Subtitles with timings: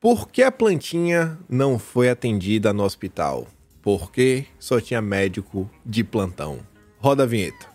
[0.00, 3.48] Por que a plantinha não foi atendida no hospital?
[3.82, 6.60] Porque só tinha médico de plantão.
[7.00, 7.66] Roda a vinheta.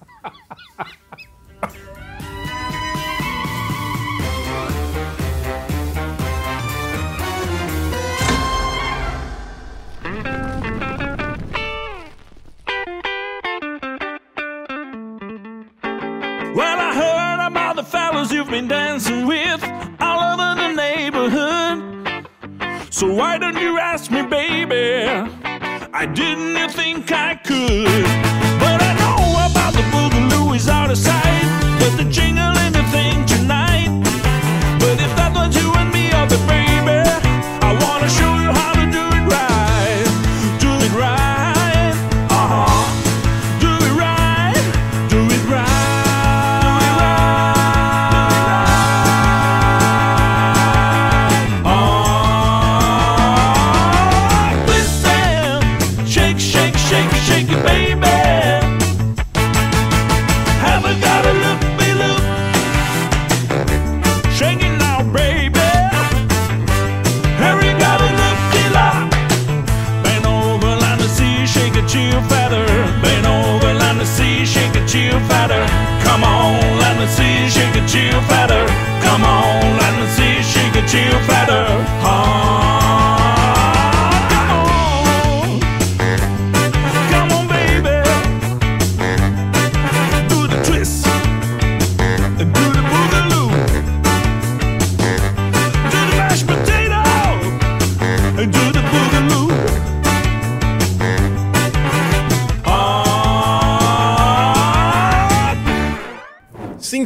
[16.56, 19.43] Well, I heard about the fellas you've been dancing with
[23.04, 25.04] So why don't you ask me, baby?
[25.94, 28.06] I didn't think I could.
[28.64, 31.44] But I know about the boogaloo is out of sight.
[31.80, 32.63] But the jingle
[80.94, 81.43] shake a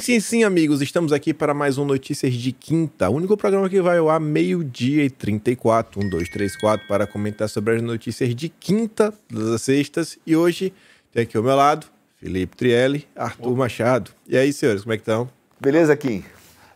[0.08, 0.82] Sim, sim, amigos.
[0.82, 3.10] Estamos aqui para mais um Notícias de Quinta.
[3.10, 6.02] O único programa que vai ao ar meio-dia e 34.
[6.02, 10.18] 1, 2, 3, 4 para comentar sobre as notícias de quinta, das sextas.
[10.26, 10.72] E hoje
[11.12, 11.88] tem aqui ao meu lado
[12.22, 14.12] Felipe Trielli, Arthur Machado.
[14.26, 15.30] E aí, senhores, como é que estão?
[15.60, 16.24] Beleza, Kim?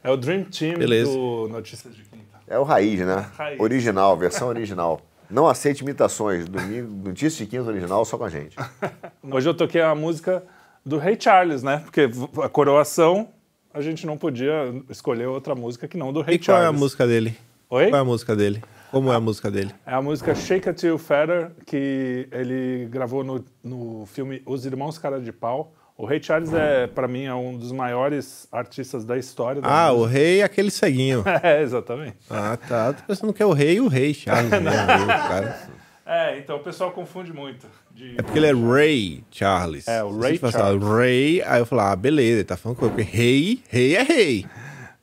[0.03, 1.09] É o Dream Team Beleza.
[1.09, 2.37] do Notícias de Quinta.
[2.45, 3.29] É o raiz, né?
[3.37, 3.57] Raiz.
[3.61, 4.99] Original, versão original.
[5.29, 6.49] Não aceite imitações.
[6.49, 8.57] Domingo, notícia de quinta original só com a gente.
[9.23, 10.43] Hoje eu toquei a música
[10.85, 11.77] do Ray Charles, né?
[11.83, 12.09] Porque
[12.43, 13.29] a coroação,
[13.73, 16.77] a gente não podia escolher outra música que não do Ray E qual é Charles.
[16.77, 17.37] a música dele?
[17.69, 17.89] Oi?
[17.89, 18.63] Qual é a música dele?
[18.91, 19.73] Como é a música dele?
[19.85, 24.97] É a música Shake It Till Feather, que ele gravou no, no filme Os Irmãos
[24.97, 25.73] Cara de Pau.
[25.97, 29.91] O Ray Charles é, para mim, é um dos maiores artistas da história da Ah,
[29.93, 30.13] o música.
[30.17, 31.23] rei é aquele ceguinho.
[31.43, 32.17] É, exatamente.
[32.29, 32.91] Ah, tá.
[32.91, 34.49] Tô pensando que é o rei e o rei, Charles.
[34.51, 34.59] Né?
[34.59, 35.71] O.
[36.03, 37.65] É, então o pessoal confunde muito.
[38.01, 39.87] De- É porque ele é Ray Charles.
[39.87, 40.83] É, o Ray você falar Charles.
[40.87, 44.45] Ray, aí eu falo, ah, beleza, ele tá falando com porque rei, rei é rei.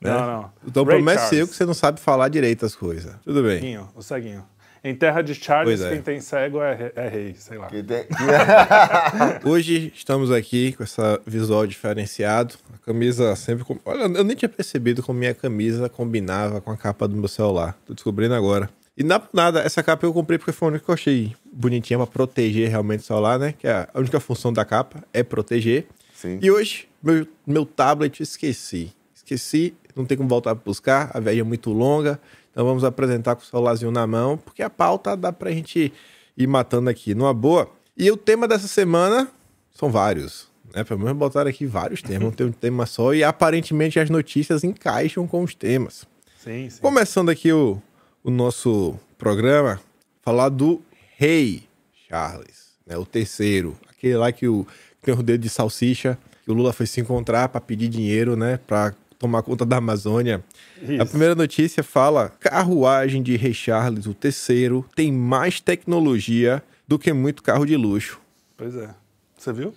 [0.01, 0.11] né?
[0.11, 0.51] Não, não.
[0.67, 1.29] Então o problema é Charles.
[1.37, 3.13] seu que você não sabe falar direito as coisas.
[3.23, 3.59] Tudo bem.
[3.59, 4.43] Ceguinho, o ceguinho.
[4.81, 5.89] Em terra de Charles, é.
[5.89, 7.67] quem tem cego é, é rei, sei lá.
[7.67, 7.83] Tem-
[9.43, 12.55] Hoje estamos aqui com essa visual diferenciado.
[12.73, 13.65] A camisa sempre.
[13.65, 17.27] com- Olha, eu nem tinha percebido como minha camisa combinava com a capa do meu
[17.27, 17.77] celular.
[17.85, 18.69] Tô descobrindo agora.
[18.99, 21.97] E na- nada, essa capa eu comprei porque foi a única que eu achei bonitinha
[21.97, 23.53] pra proteger realmente o celular, né?
[23.57, 25.87] Que é a única função da capa é proteger.
[26.13, 26.37] Sim.
[26.41, 28.91] E hoje, meu, meu tablet esqueci.
[29.15, 32.19] Esqueci, não tem como voltar pra buscar, a viagem é muito longa.
[32.51, 35.93] Então vamos apresentar com o celularzinho na mão, porque a pauta dá pra gente
[36.35, 37.69] ir matando aqui numa boa.
[37.95, 39.29] E o tema dessa semana
[39.71, 40.49] são vários.
[40.75, 40.83] Né?
[40.83, 43.13] Pelo menos botaram aqui vários temas, não tem um tema só.
[43.13, 46.05] E aparentemente as notícias encaixam com os temas.
[46.43, 46.81] Sim, sim.
[46.81, 47.81] Começando aqui o,
[48.23, 49.79] o nosso programa,
[50.21, 50.81] falar do
[51.17, 51.63] Rei
[52.07, 52.97] Charles, né?
[52.97, 54.65] O terceiro, aquele lá que, o,
[54.99, 58.35] que tem o dedo de salsicha, que o Lula foi se encontrar para pedir dinheiro,
[58.35, 58.59] né?
[58.65, 60.43] Para tomar conta da Amazônia.
[60.81, 61.01] Isso.
[61.01, 67.11] A primeira notícia fala: carruagem de Rei Charles, o terceiro, tem mais tecnologia do que
[67.13, 68.19] muito carro de luxo.
[68.57, 68.89] Pois é.
[69.37, 69.73] Você viu?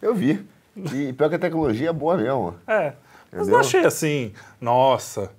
[0.00, 0.44] Eu vi.
[0.76, 2.54] E pior que a tecnologia é boa mesmo.
[2.66, 2.94] É.
[3.30, 3.52] Mas Entendeu?
[3.52, 5.30] não achei assim, nossa.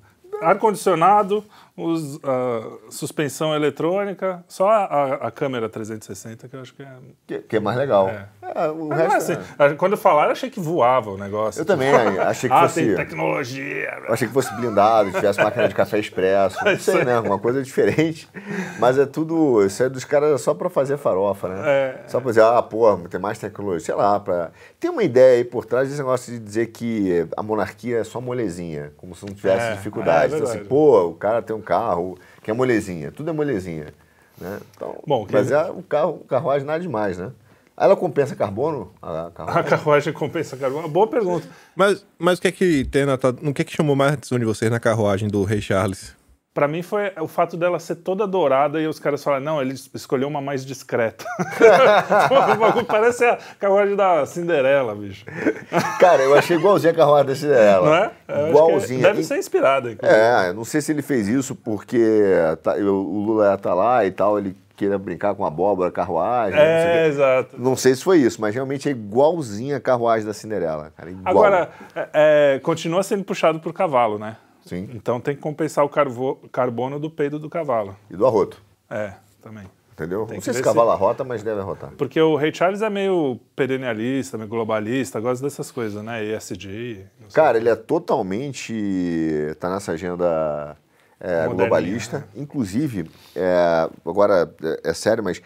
[0.41, 1.43] Ar-condicionado,
[1.85, 6.87] os, ah, suspensão eletrônica, só a, a- a câmera 360 que eu acho que é.
[7.27, 8.07] Que, que é mais legal.
[8.09, 8.27] É.
[8.55, 9.41] É, o Mas é resto assim.
[9.59, 11.61] é- Quando falaram, eu achei que voava o negócio.
[11.61, 13.99] Eu também achei que ah, fosse- tem tecnologia.
[14.07, 16.57] Eu achei que fosse blindado, tivesse máquina de café expresso.
[16.65, 17.19] Não sei, né?
[17.19, 18.27] Uma coisa diferente.
[18.79, 19.63] Mas é tudo.
[19.65, 21.61] Isso é dos caras só pra fazer farofa, né?
[21.65, 22.03] É.
[22.07, 23.79] Só pra dizer, ah, pô, tem mais tecnologia.
[23.85, 24.19] Sei lá.
[24.19, 24.51] Pra...
[24.79, 28.19] Tem uma ideia aí por trás desse negócio de dizer que a monarquia é só
[28.19, 30.33] molezinha, como se não tivesse É, dificuldade.
[30.33, 33.11] é então, assim, pô, o cara tem um carro que é molezinha.
[33.11, 33.93] Tudo é molezinha.
[34.39, 34.59] Né?
[34.75, 37.31] Então, Bom, que- mas é o carro, o carruagem nada demais, né?
[37.77, 38.91] Aí ela compensa carbono?
[39.01, 39.69] A A carruagem?
[39.69, 40.87] carruagem compensa carbono?
[40.89, 41.47] Boa pergunta.
[41.75, 44.11] Mas, mas o que é que tem na, tua- o que é que chamou mais
[44.11, 46.13] a atenção de vocês na carruagem do Rei Charles?
[46.53, 49.73] Pra mim foi o fato dela ser toda dourada e os caras falaram, não, ele
[49.93, 51.23] escolheu uma mais discreta.
[52.87, 55.25] Parece a carruagem da Cinderela, bicho.
[55.99, 57.85] Cara, eu achei igualzinho a carruagem da Cinderela.
[57.85, 58.49] Não é?
[58.49, 59.01] Igualzinho.
[59.01, 59.91] Deve ser inspirada.
[59.91, 60.19] inclusive.
[60.19, 63.73] É, eu não sei se ele fez isso porque tá- eu- o Lula ia estar
[63.73, 66.55] lá e tal, ele queria brincar com abóbora, carruagem.
[66.57, 67.07] não É, quê.
[67.09, 67.55] exato.
[67.59, 70.91] Não sei se foi isso, mas realmente é igualzinha a carruagem da Cinderela.
[70.97, 71.11] Cara.
[71.25, 72.09] Agora, é,
[72.55, 74.35] é, continua sendo puxado por cavalo, né?
[74.69, 74.89] Sim.
[74.93, 77.95] Então tem que compensar o carvo- carbono do peido do cavalo.
[78.09, 79.65] E do arroto, É, também.
[79.93, 80.25] entendeu?
[80.27, 81.91] Tem não sei se cavalo se- arrota, mas deve arrotar.
[81.97, 86.23] Porque o Ray Charles é meio perennialista, meio globalista, gosta dessas coisas, né?
[86.23, 87.03] ESG.
[87.33, 89.55] Cara, ele é totalmente.
[89.59, 90.77] tá nessa agenda
[91.19, 92.27] é, globalista.
[92.35, 95.41] Inclusive, é, agora é, é sério, mas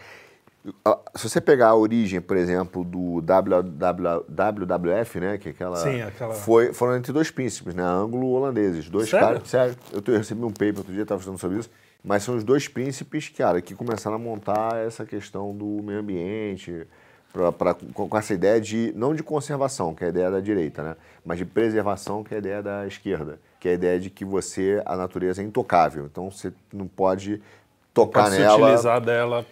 [1.14, 5.38] se você pegar a origem, por exemplo, do WW WWF, né?
[5.38, 5.76] Que é aquela.
[5.76, 7.82] Sim, aquela- Foi, foram entre dois príncipes, né?
[7.82, 8.88] Anglo-holandeses.
[8.88, 9.26] Dois Sério?
[9.26, 9.48] caras.
[9.48, 9.76] Sério.
[9.92, 11.70] Eu, eu recebi um paper outro dia, estava estudando sobre isso.
[12.02, 16.86] Mas são os dois príncipes, cara, que começaram a montar essa questão do meio ambiente,
[17.32, 20.40] pra, pra- com, com essa ideia de, não de conservação, que é a ideia da
[20.40, 20.96] direita, né?
[21.24, 24.24] Mas de preservação, que é a ideia da esquerda, que é a ideia de que
[24.24, 26.04] você, a natureza é intocável.
[26.06, 27.40] Então você não pode
[27.94, 28.66] tocar Pode se nela.
[28.66, 29.46] utilizar dela,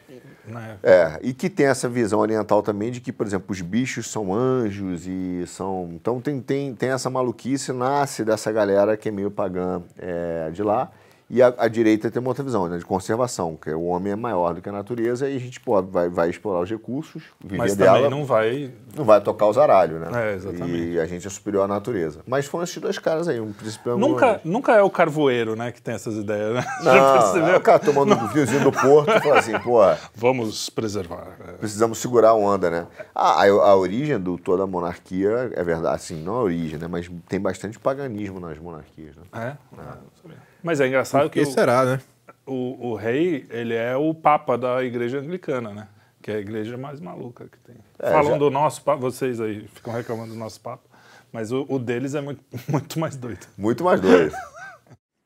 [0.45, 0.77] né?
[0.83, 4.35] É, e que tem essa visão oriental também de que, por exemplo, os bichos são
[4.35, 5.91] anjos e são.
[5.93, 10.63] Então tem, tem, tem essa maluquice, nasce dessa galera que é meio pagã é, de
[10.63, 10.91] lá.
[11.33, 14.13] E a, a direita tem uma outra visão, né, de conservação, que é o homem
[14.13, 17.23] é maior do que a natureza e a gente pode, vai, vai explorar os recursos,
[17.43, 18.19] viver Mas dela, também não...
[18.19, 18.71] não vai.
[18.95, 20.09] vai tocar os aralhos, né?
[20.13, 20.91] É, exatamente.
[20.91, 22.21] E a gente é superior à natureza.
[22.27, 24.41] Mas foram esses dois caras aí, um príncipe Nunca, angolano.
[24.45, 26.63] nunca é o carvoeiro, né, que tem essas ideias, né?
[26.85, 27.55] Já Não, percebeu?
[27.55, 29.79] é o cara tomando um vinhozinho do porto e fala assim, pô,
[30.15, 31.29] Vamos preservar.
[31.49, 31.53] é.
[31.53, 32.87] precisamos segurar a onda, né?
[33.15, 36.87] Ah, a, a origem do toda a monarquia é verdade, assim, não a origem, né?
[36.87, 39.23] Mas tem bastante paganismo nas monarquias, né?
[39.33, 39.57] É?
[39.79, 40.52] Ah, não sabia.
[40.63, 42.01] Mas é engraçado Por que que o, será, né?
[42.47, 45.89] o, o rei, ele é o papa da igreja anglicana, né?
[46.23, 47.77] Que é a igreja mais maluca que tem.
[47.99, 50.85] É, Falam já- do nosso papa, vocês aí ficam reclamando do nosso papa,
[51.33, 53.47] mas o, o deles é muito, muito mais doido.
[53.59, 54.35] Muito mais doido.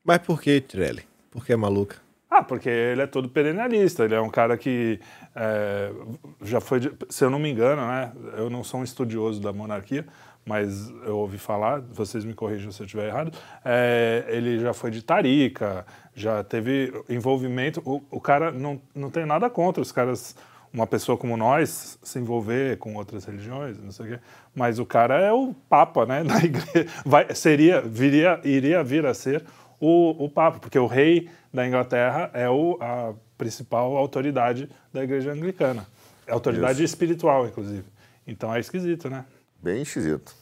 [0.03, 1.03] Mas por que, Tirelli?
[1.29, 1.97] Por que é maluca?
[2.29, 5.01] Ah, porque ele é todo perennialista, ele é um cara que
[5.35, 5.91] é,
[6.41, 8.13] já foi, de- se eu não me engano, né?
[8.37, 10.05] Eu não sou um estudioso da monarquia,
[10.47, 14.89] mas eu ouvi falar, vocês me corrijam se eu estiver errado, é, ele já foi
[14.89, 15.85] de tarica,
[16.15, 20.37] já teve envolvimento, o, o cara não, não tem nada contra os caras,
[20.71, 24.19] uma pessoa como nós, se envolver com outras religiões, não sei o quê,
[24.55, 29.13] mas o cara é o papa, né, da igreja, vai, seria, viria, iria vir a
[29.13, 29.43] ser
[29.79, 35.31] o, o Papa, porque o rei da Inglaterra é o, a principal autoridade da igreja
[35.31, 35.85] anglicana.
[36.27, 37.85] Autoridade espiritual, inclusive.
[38.25, 39.25] Então é esquisito, né?
[39.61, 40.35] Bem esquisito.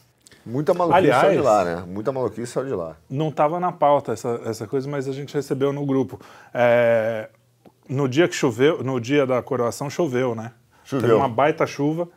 [0.46, 1.84] Muita maluquice Aliás- saiu de lá, né?
[1.88, 2.96] Muita maluquice saiu de lá.
[3.10, 6.20] Não estava na pauta essa, essa coisa, mas a gente recebeu no grupo.
[6.54, 7.28] É,
[7.88, 10.52] no dia que choveu, no dia da coroação, choveu, né?
[10.84, 11.02] Choveu.
[11.08, 12.08] Teve uma baita chuva.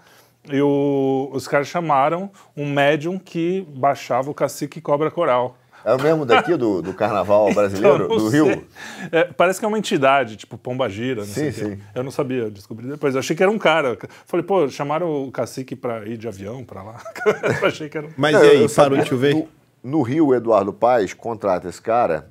[0.51, 5.57] E o- os caras chamaram um médium que baixava o cacique cobra coral.
[5.85, 8.41] É o mesmo daqui do, do carnaval brasileiro, Então, do sei.
[8.41, 8.67] Rio?
[9.11, 11.79] É, parece que é uma entidade, tipo Pomba Gira, não Sim, sim.
[11.95, 13.15] Eu não sabia, descobri depois.
[13.15, 13.97] Eu achei que era um cara.
[14.25, 17.01] Falei, pô, chamaram o cacique pra ir de avião pra lá.
[17.63, 18.11] achei que era um...
[18.17, 19.33] Mas Não, e eu- aí, parou de chover?
[19.35, 19.47] No,
[19.83, 22.27] no Rio, o Eduardo Paes contrata esse cara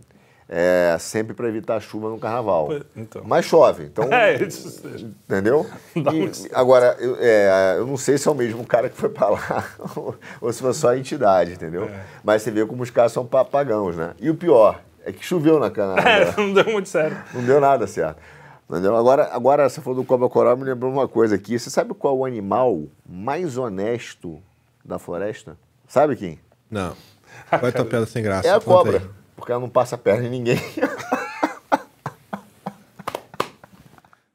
[0.49, 2.71] é, sempre para evitar chuva no carnaval.
[2.97, 3.23] Então.
[3.25, 4.09] Mas chove, então.
[4.11, 4.83] É, isso.
[5.29, 5.67] Entendeu?
[5.95, 9.11] Dá E, agora, eu, é, eu não sei se é o mesmo cara que foi
[9.11, 9.65] pra lá
[10.41, 11.85] ou se foi só a entidade, entendeu?
[11.85, 12.01] É.
[12.25, 14.15] Mas você vê como os caras são papagãos, né?
[14.19, 16.01] E o pior é que choveu na cana.
[16.01, 17.35] É, não deu muito certo.
[17.35, 18.21] Não deu nada certo.
[18.69, 18.97] Entendeu?
[18.97, 21.59] Agora, agora, você falou do cobra coral, me lembrou uma coisa aqui.
[21.59, 24.43] Você sabe qual é o animal mais honesto
[24.85, 25.57] da floresta?
[25.87, 26.39] Sabe quem?
[26.71, 26.95] Não.
[27.49, 28.47] Qual é a tua piada sem graça?
[28.47, 28.99] É a cobra.
[28.99, 29.19] aí.
[29.39, 30.61] Porque ela não passa perna em ninguém.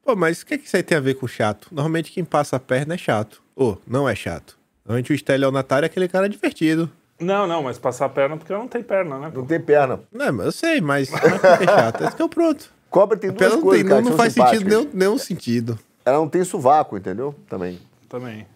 [0.02, 1.68] Pô, mas o que, que isso aí tem a ver com chato?
[1.70, 3.42] Normalmente quem passa a perna é chato.
[3.54, 4.58] Ou não é chato.
[4.84, 6.90] Normalmente o estelionatário é aquele cara divertido.
[7.20, 9.30] Não, não, mas passar a perna porque não tem perna, né?
[9.30, 9.40] pô?
[9.40, 10.00] Não tem perna.
[10.10, 12.04] Não, mas eu sei, mas não é é chato.
[12.04, 12.70] Esse que é o pronto.
[12.90, 15.78] Cobra tem A duas coisas, tem, cara, não, que não faz sentido nenhum, nenhum sentido.
[16.04, 17.34] Ela não tem sovaco, entendeu?
[17.48, 17.78] Também.
[18.08, 18.46] Também.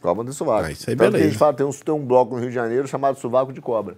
[0.00, 0.66] Cobra não tem sovaco.
[0.66, 1.30] Ah, isso aí Tanto que a beleza.
[1.30, 3.96] gente fala, tem um, tem um bloco no Rio de Janeiro chamado Sovaco de Cobra.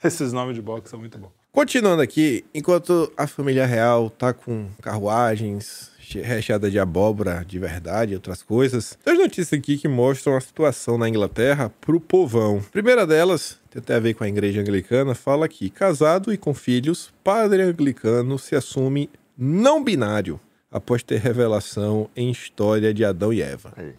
[0.04, 1.30] Esses nomes de boxe são muito bons.
[1.52, 8.12] Continuando aqui, enquanto a família real tá com carruagens che- recheadas de abóbora de verdade
[8.12, 12.62] e outras coisas, tem as notícias aqui que mostram a situação na Inglaterra pro povão.
[12.70, 16.54] Primeira delas, tem até a ver com a igreja anglicana, fala que casado e com
[16.54, 20.38] filhos, padre anglicano se assume não binário
[20.70, 23.72] após ter revelação em história de Adão e Eva.
[23.76, 23.94] Aí.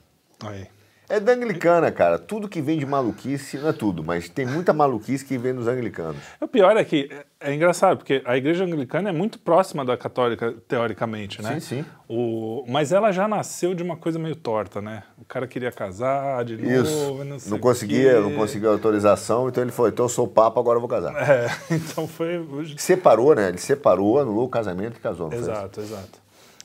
[0.46, 0.68] Aí.
[1.12, 2.18] É da anglicana, cara.
[2.18, 5.68] Tudo que vem de maluquice, não é tudo, mas tem muita maluquice que vem dos
[5.68, 6.16] anglicanos.
[6.40, 7.10] O pior é que
[7.42, 11.60] é, é engraçado, porque a igreja anglicana é muito próxima da católica, teoricamente, né?
[11.60, 11.86] Sim, sim.
[12.08, 15.04] O, mas ela já nasceu de uma coisa meio torta, né?
[15.18, 17.24] O cara queria casar de novo, Isso.
[17.26, 20.78] não, sei Não conseguia, não conseguia autorização, então ele falou, então eu sou Papa, agora
[20.78, 21.14] eu vou casar.
[21.30, 22.40] É, então foi.
[22.78, 23.50] Separou, né?
[23.50, 25.30] Ele separou, anulou o casamento e casou.
[25.34, 26.22] Exato, exato.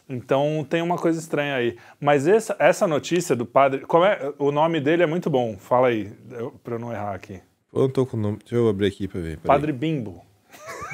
[0.08, 1.76] Então tem uma coisa estranha aí.
[2.00, 3.80] Mas essa, essa notícia do padre.
[3.80, 5.56] Como é, o nome dele é muito bom.
[5.58, 6.12] Fala aí,
[6.62, 7.40] pra eu não errar aqui.
[7.72, 8.38] Eu não tô com o nome.
[8.38, 9.38] Deixa eu abrir aqui pra ver.
[9.38, 10.22] Padre Bimbo.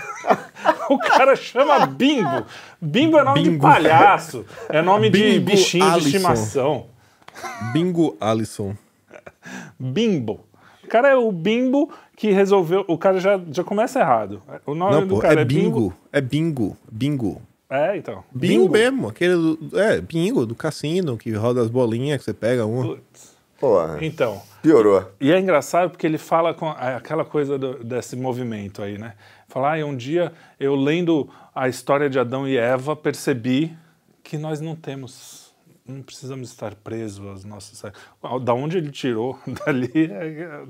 [0.89, 2.47] o cara chama Bimbo.
[2.81, 3.63] Bimbo é nome de Bingo.
[3.63, 4.47] palhaço.
[4.69, 6.09] É nome de Bingo bichinho de Alisson.
[6.09, 6.87] estimação.
[7.73, 8.75] Bingo Alisson.
[9.79, 10.47] Bimbo.
[10.85, 12.85] O cara é o Bimbo que resolveu.
[12.89, 14.43] O cara já, já começa errado.
[14.67, 15.95] O nome Não, do pô, cara é é bingo.
[16.13, 16.77] É bingo.
[16.91, 17.43] Bingo.
[17.75, 18.23] É, então.
[18.35, 19.09] Bingo, mesmo.
[19.09, 22.97] Aquele do, é, bingo do cassino, que roda as bolinhas, que você pega uma.
[22.97, 23.33] Putz.
[23.59, 24.43] Porra, Então.
[24.61, 25.11] piorou.
[25.21, 29.15] E é engraçado porque ele fala com aquela coisa do- desse movimento aí, né?
[29.49, 33.75] Falar, ah, um dia eu lendo a história de Adão e Eva percebi
[34.23, 35.53] que nós não temos,
[35.87, 37.81] não precisamos estar presos aos nossos.
[38.43, 39.91] Da onde ele tirou dali?
[40.11, 40.65] é-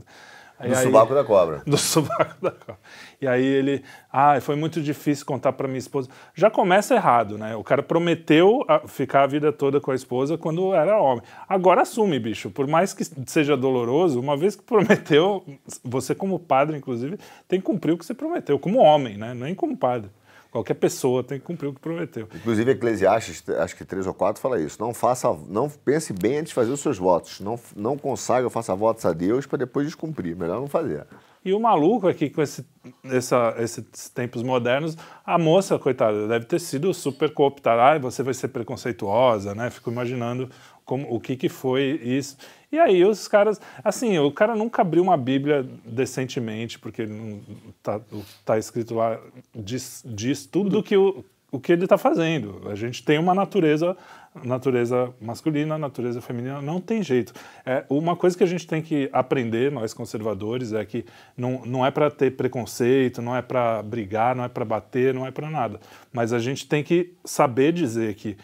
[0.69, 1.63] Do aí- subaco da cobra.
[1.67, 2.79] do sovaco da cobra.
[3.21, 6.09] E aí ele, ah, foi muito difícil contar para minha esposa.
[6.35, 7.55] Já começa errado, né?
[7.57, 11.23] O cara prometeu a- ficar a vida toda com a esposa quando era homem.
[11.49, 12.51] Agora assume, bicho.
[12.51, 15.45] Por mais que seja doloroso, uma vez que prometeu,
[15.85, 19.35] você como padre, inclusive, tem que cumprir o que você prometeu, como homem, né?
[19.35, 20.11] Nem como padre.
[20.53, 22.29] Qualquer pessoa tem que cumprir o que prometeu.
[22.35, 24.77] Inclusive, Eclesiastes, acho que três ou quatro, fala isso.
[24.79, 27.41] Não faça, não pense bem antes de fazer os seus votos.
[27.41, 30.37] Não, não consagra faça votos a Deus para depois descumprir.
[30.37, 31.07] Melhor não fazer.
[31.43, 32.65] E o maluco aqui com esse,
[33.05, 34.95] essa- esses tempos modernos,
[35.25, 37.83] a moça, coitada, deve ter sido super cooptada.
[37.83, 39.71] Ah, você vai ser preconceituosa, né?
[39.71, 40.51] Fico imaginando
[40.85, 42.37] como, o que, que foi isso.
[42.73, 47.39] E aí os caras, assim, o cara nunca abriu uma Bíblia decentemente, porque não
[47.83, 48.01] tá,
[48.47, 49.21] tá escrito lá,
[49.55, 52.63] diz, diz tudo do que o, o que ele está fazendo.
[52.71, 53.95] A gente tem uma natureza,
[54.43, 57.35] natureza masculina, natureza feminina, não tem jeito.
[57.67, 61.05] É, uma coisa que a gente tem que aprender, nós conservadores, é que
[61.37, 65.27] não, não é para ter preconceito, não é para brigar, não é para bater, não
[65.27, 65.79] é para nada.
[66.11, 68.35] Mas a gente tem que saber dizer que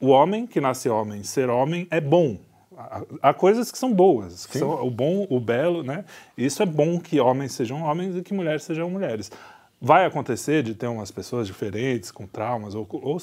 [0.00, 2.47] o homem que nasce homem, ser homem é bom.
[3.22, 6.04] Há- coisas que são boas, que são o bom, o belo, né?
[6.36, 9.30] Isso é bom que homens sejam homens e que mulheres sejam mulheres.
[9.80, 13.18] Vai acontecer de ter umas pessoas diferentes, com traumas, ou, ou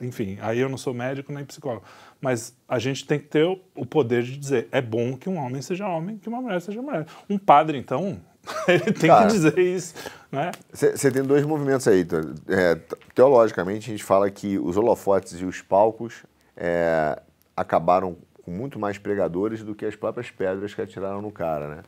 [0.00, 1.84] enfim, aí eu não sou médico nem psicólogo,
[2.20, 5.36] mas a gente tem que ter o- o poder de dizer é bom que um
[5.36, 7.04] homem seja homem, que uma mulher seja mulher.
[7.28, 8.18] Um padre, então,
[8.66, 9.26] ele tem Cara.
[9.26, 9.94] que dizer isso,
[10.32, 10.52] né?
[10.72, 12.04] Você tem dois movimentos aí.
[12.04, 12.16] tá?
[12.48, 12.76] É,
[13.14, 16.22] teologicamente, a gente fala que os holofotes e os palcos
[16.56, 17.20] é,
[17.56, 21.82] acabaram com muito mais pregadores do que as próprias pedras que atiraram no cara, né?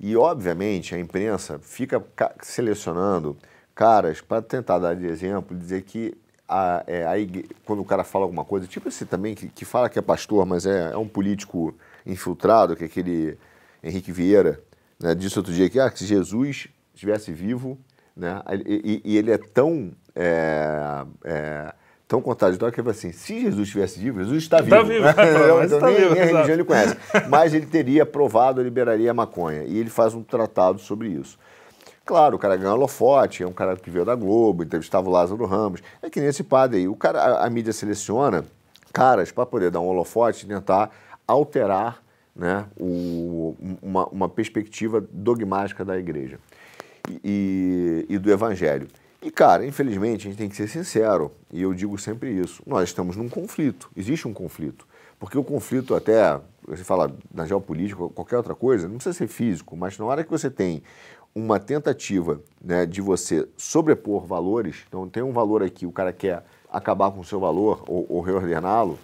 [0.00, 3.36] E, obviamente, a imprensa fica ca- selecionando
[3.74, 6.14] caras para tentar dar de exemplo, dizer que
[6.48, 7.14] a, é, a
[7.64, 10.44] quando o cara fala alguma coisa, tipo esse também, que, que fala que é pastor,
[10.44, 13.38] mas é, é um político infiltrado, que é aquele
[13.82, 14.60] Henrique Vieira,
[15.00, 17.78] né, disse outro dia que, ah, que se Jesus estivesse vivo,
[18.16, 21.74] né, e, e- ele é tão, é,
[22.12, 24.76] é, tão contraditório que ele fala assim, se Jesus estivesse vivo, Jesus está vivo.
[24.76, 25.56] Tá vivo, Entendeu?
[25.56, 26.96] mas então, tá nem, vivo, nem a religião ele conhece.
[27.28, 29.64] Mas ele teria aprovado, liberaria a maconha.
[29.64, 31.38] E ele faz um tratado sobre isso.
[32.04, 35.44] Claro, o cara ganhou holofote, é um cara que veio da Globo, entrevistava o Lázaro
[35.46, 35.80] Ramos.
[36.02, 36.88] É que nem esse padre aí.
[36.88, 38.44] O cara, a, a mídia seleciona
[38.92, 40.90] caras para poder dar um holofote e tentar
[41.26, 42.02] alterar
[42.34, 46.38] né, o- uma, uma perspectiva dogmática da igreja
[47.24, 48.88] e- e do evangelho.
[49.22, 52.88] E, cara, infelizmente, a gente tem que ser sincero, e eu digo sempre isso: nós
[52.88, 54.84] estamos num conflito, existe um conflito.
[55.20, 59.76] Porque o conflito, até, você fala na geopolítica, qualquer outra coisa, não precisa ser físico,
[59.76, 60.82] mas na hora que você tem
[61.32, 66.44] uma tentativa né, de você sobrepor valores, então tem um valor aqui, o cara quer
[66.68, 68.98] acabar com o seu valor ou, ou reordená-lo,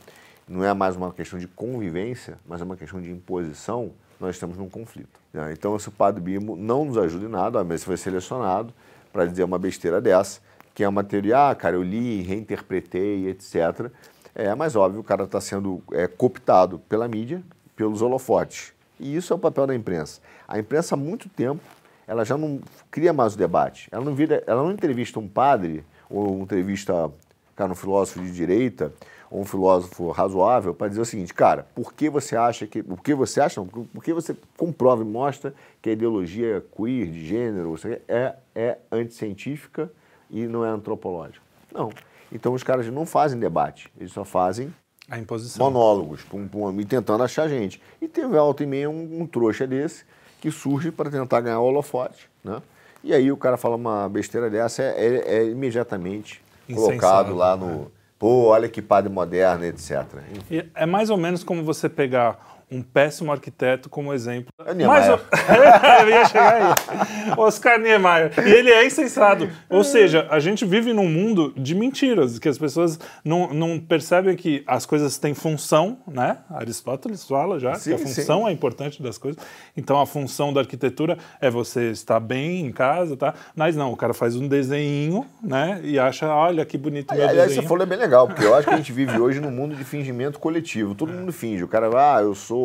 [0.48, 4.56] não é mais uma questão de convivência, mas é uma questão de imposição, nós estamos
[4.56, 5.20] num conflito.
[5.32, 5.52] né?
[5.52, 8.74] Então, esse padre Bimo não nos ajuda em nada, mas foi selecionado
[9.18, 10.40] para dizer uma besteira dessa,
[10.72, 13.90] que é uma teoria, ah, cara, eu li, reinterpretei, etc.
[14.32, 17.42] É, mas óbvio, o cara está sendo é, cooptado pela mídia,
[17.74, 18.72] pelos holofotes.
[19.00, 20.20] E isso é o papel da imprensa.
[20.46, 21.60] A imprensa, há muito tempo,
[22.06, 22.60] ela já não
[22.92, 23.88] cria mais o debate.
[23.90, 27.10] Ela não, vira, ela não entrevista um padre ou entrevista
[27.56, 28.92] cara, um filósofo de direita
[29.30, 33.02] ou um filósofo razoável para dizer o seguinte, cara, por que você acha que, por
[33.02, 37.74] que você acha, por que você comprova e mostra que a ideologia queer, de gênero,
[38.08, 39.90] é, é anticientífica
[40.30, 41.42] e não é antropológica?
[41.72, 41.90] Não.
[42.32, 44.72] Então os caras não fazem debate, eles só fazem
[45.10, 45.64] A imposição.
[45.66, 47.80] monólogos pum, pum, e tentando achar gente.
[48.00, 50.04] E teve alta e meia um, um trouxa desse
[50.40, 52.28] que surge para tentar ganhar o holofote.
[52.44, 52.62] Né?
[53.02, 56.86] E aí o cara fala uma besteira dessa, é, é- é imediatamente Insensato,
[57.30, 57.66] colocado lá no.
[57.66, 57.86] né?
[58.18, 60.02] Pô, olha que padre moderno, etc.
[60.74, 64.52] É mais ou menos como você pegar um péssimo arquiteto como exemplo.
[64.66, 64.74] É.
[64.86, 65.18] Mais ou-
[66.02, 67.32] Eu ia chegar aí.
[67.36, 68.32] Oscar Niemeyer.
[68.46, 69.48] E ele é insensato.
[69.70, 74.36] Ou seja, a gente vive num mundo de mentiras, que as pessoas não, não percebem
[74.36, 76.38] que as coisas têm função, né?
[76.50, 79.42] Aristóteles fala já Sim, que a função é importante das coisas.
[79.76, 83.34] Então a função da arquitetura é você estar bem em casa, tá?
[83.56, 85.80] Mas não, o cara faz um desenho, né?
[85.82, 87.62] E acha, olha que bonito meu Aliás, desenho.
[87.62, 89.74] você falou é bem legal, porque eu acho que a gente vive hoje num mundo
[89.74, 90.94] de fingimento coletivo.
[90.94, 91.64] Todo mundo finge.
[91.64, 92.57] O cara, ah, eu sou.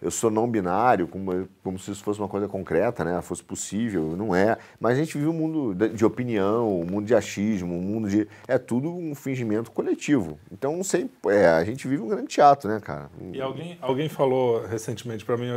[0.00, 3.20] Eu sou não binário, como, como se isso fosse uma coisa concreta, né?
[3.20, 4.56] Fosse possível, não é.
[4.78, 8.28] Mas a gente vive um mundo de, opinião, um mundo de achismo, um mundo de.
[8.46, 10.38] É tudo um fingimento coletivo.
[10.52, 11.10] Então, sei.
[11.26, 13.10] É, a gente vive um grande teatro, né, cara?
[13.32, 15.48] E alguém, alguém falou recentemente para mim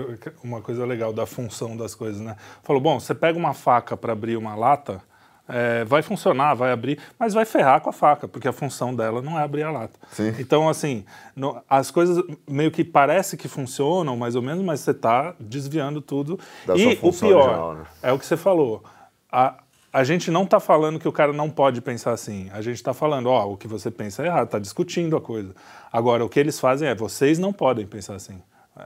[0.44, 2.36] uma coisa legal da função das coisas, né?
[2.64, 5.04] Falou, bom, você pega uma faca para abrir uma lata,
[5.52, 9.22] é, vai funcionar, vai abrir, mas vai ferrar com a faca, porque a função dela
[9.22, 10.00] não é abrir a lata.
[10.12, 10.34] Sim.
[10.40, 11.06] Então, assim,
[11.36, 16.02] no- as coisas meio que parece que funcionam, mais ou menos, mas você está desviando
[16.02, 16.40] tudo.
[16.66, 17.84] Da e o pior original, né?
[18.02, 18.84] é o que você falou.
[19.32, 19.56] A,
[19.94, 22.50] a gente não está falando que o cara não pode pensar assim.
[22.54, 25.54] A gente está falando, ó, o que você pensa é errado, está discutindo a coisa.
[25.92, 28.42] Agora, o que eles fazem é, vocês não podem pensar assim.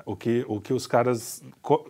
[0.06, 1.44] O que, o que os caras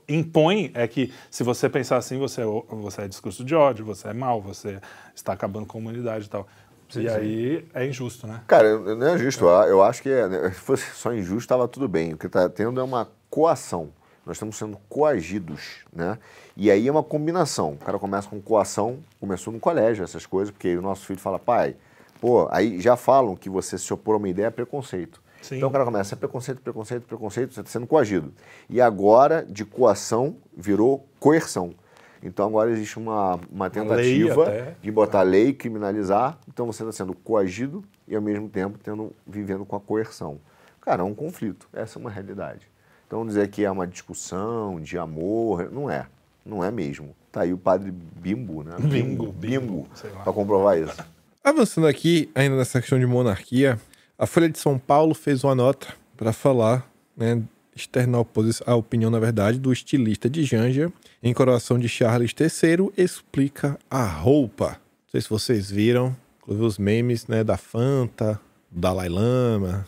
[0.07, 4.09] impõem é que se você pensar assim, você é, você é discurso de ódio, você
[4.09, 4.79] é mal, você
[5.15, 6.47] está acabando com a comunidade e tal.
[6.95, 8.41] e aí é injusto, né?
[8.47, 9.45] Cara, não é justo.
[9.45, 12.13] Eu eu acho que é, né, se fosse só injusto, estava tudo bem.
[12.13, 13.89] O que está tendo é uma coação.
[14.25, 16.17] Nós estamos sendo coagidos, né?
[16.57, 17.73] E aí é uma combinação.
[17.73, 21.37] O cara começa com coação, começou no colégio essas coisas, porque o nosso filho fala,
[21.37, 21.75] pai,
[22.19, 25.21] pô, aí já falam que você se opor a uma ideia é preconceito.
[25.45, 25.57] Sim.
[25.57, 28.33] Então o cara começa, é preconceito, preconceito, preconceito, você está sendo coagido.
[28.67, 31.75] E agora, de coação, virou coerção.
[32.23, 36.39] Então agora existe uma, uma tentativa de botar lei, criminalizar.
[36.47, 40.39] Então você está sendo coagido e ao mesmo tempo tendo, vivendo com a coerção.
[40.81, 41.67] Cara, é um conflito.
[41.71, 42.67] Essa é uma realidade.
[43.05, 46.07] Então dizer que é uma discussão de amor, não é.
[46.43, 47.15] Não é mesmo.
[47.31, 48.75] Tá aí o padre Bimbo, né?
[48.79, 50.23] Bingo, Bimbo, lá.
[50.23, 50.95] para comprovar isso.
[51.43, 53.79] Avançando aqui, ainda nessa questão de monarquia,
[54.17, 57.41] a Folha de São Paulo fez uma nota para falar, né,
[57.75, 58.25] externar
[58.65, 64.05] a opinião, na verdade, do estilista de Janja, em coroação de Charles III, explica a
[64.05, 64.69] roupa.
[64.69, 68.39] Não sei se vocês viram, inclusive os memes né, da Fanta,
[68.71, 69.85] do Dalai Lama.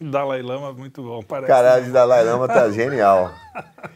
[0.00, 1.48] Dalai Lama é muito bom, parece.
[1.48, 3.32] Caralho, de Dalai Lama tá genial.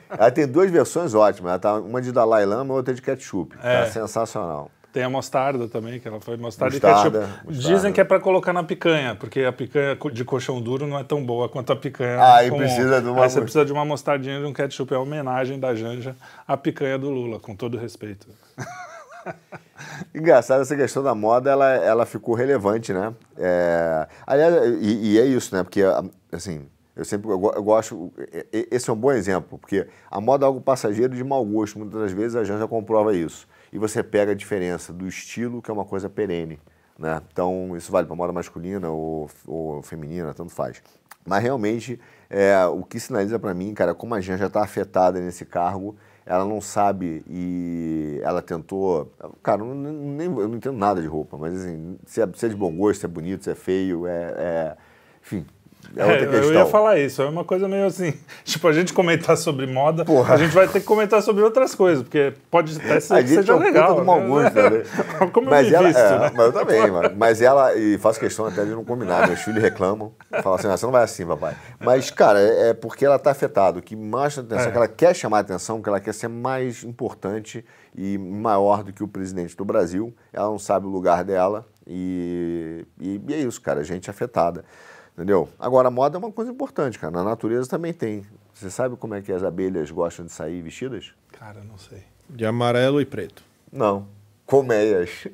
[0.09, 1.51] Ela tem duas versões ótimas.
[1.51, 3.57] Ela tá, uma de Dalai Lama e outra de ketchup.
[3.63, 3.85] É.
[3.85, 4.71] Tá sensacional.
[4.97, 7.45] Tem a mostarda também, que ela foi mostarda, Mostarda, e ketchup.
[7.45, 7.75] mostarda.
[7.75, 11.05] Dizem que é pra colocar na picanha, porque a picanha de colchão duro não é
[11.05, 12.63] tão boa quanto a picanha Ah, aí comum.
[12.63, 15.61] precisa de uma Aí você precisa de uma mostardinha de um ketchup, é uma homenagem
[15.61, 16.17] da Janja
[16.49, 18.27] à picanha do Lula, com todo respeito.
[20.15, 23.13] Engraçado, essa questão da moda, ela, ela ficou relevante, né?
[23.37, 25.63] É, aliás, e, e é isso, né?
[25.63, 25.83] Porque,
[26.33, 26.63] assim,
[26.97, 28.11] eu sempre eu, eu gosto...
[28.51, 31.79] Esse é um bom exemplo, porque a moda é algo passageiro de mau gosto.
[31.79, 33.47] Muitas das vezes a Janja comprova isso.
[33.73, 36.59] E você pega a diferença do estilo, que é uma coisa perene,
[36.99, 37.21] né?
[37.33, 40.83] Então, isso vale para moda masculina ou, ou feminina, tanto faz.
[41.27, 42.01] Mas, realmente,
[42.31, 46.45] é, o que sinaliza para mim, cara, como a Janja está afetada nesse cargo ela
[46.45, 49.13] não sabe e ela tentou.
[49.45, 52.47] Cara, eu não, nem, eu não entendo nada de roupa, mas assim, se é, se
[52.47, 54.35] é de bom gosto, se é bonito, se é feio, é.
[54.37, 54.77] é-
[55.23, 55.47] enfim,
[55.95, 56.49] é outra É, questão.
[56.49, 58.15] eu ia falar isso, é uma coisa meio assim.
[58.45, 60.35] Tipo, a gente comentar sobre moda, Porra.
[60.35, 63.29] a gente vai ter que comentar sobre outras coisas, porque pode até ser A que
[63.29, 63.99] seja é um legal.
[64.05, 64.27] né?
[64.27, 64.83] gosto, né?
[65.33, 66.33] Como mas eu ela, visto, é, né?
[66.35, 67.11] mas eu também, mano.
[67.17, 70.77] Mas ela, e faço questão até de não combinar, meus filhos reclamam, falam assim, ah,
[70.77, 71.55] você não vai assim, papai.
[71.81, 74.69] Mas, cara, é é porque ela tá afetada, o que mais atenção, É.
[74.69, 77.65] é que ela quer chamar atenção, que ela quer ser mais importante
[77.97, 82.85] e maior do que o presidente do Brasil, ela não sabe o lugar dela e,
[83.01, 84.65] e, e é isso, cara, gente afetada.
[85.17, 85.49] Entendeu?
[85.59, 87.11] Agora, a moda é uma coisa importante, cara.
[87.11, 88.27] Na natureza também tem.
[88.53, 91.13] Você sabe como é que as abelhas gostam de sair vestidas?
[91.33, 92.03] Cara, não sei.
[92.29, 93.43] De amarelo e preto.
[93.73, 94.07] Não.
[94.45, 95.27] Colmeias.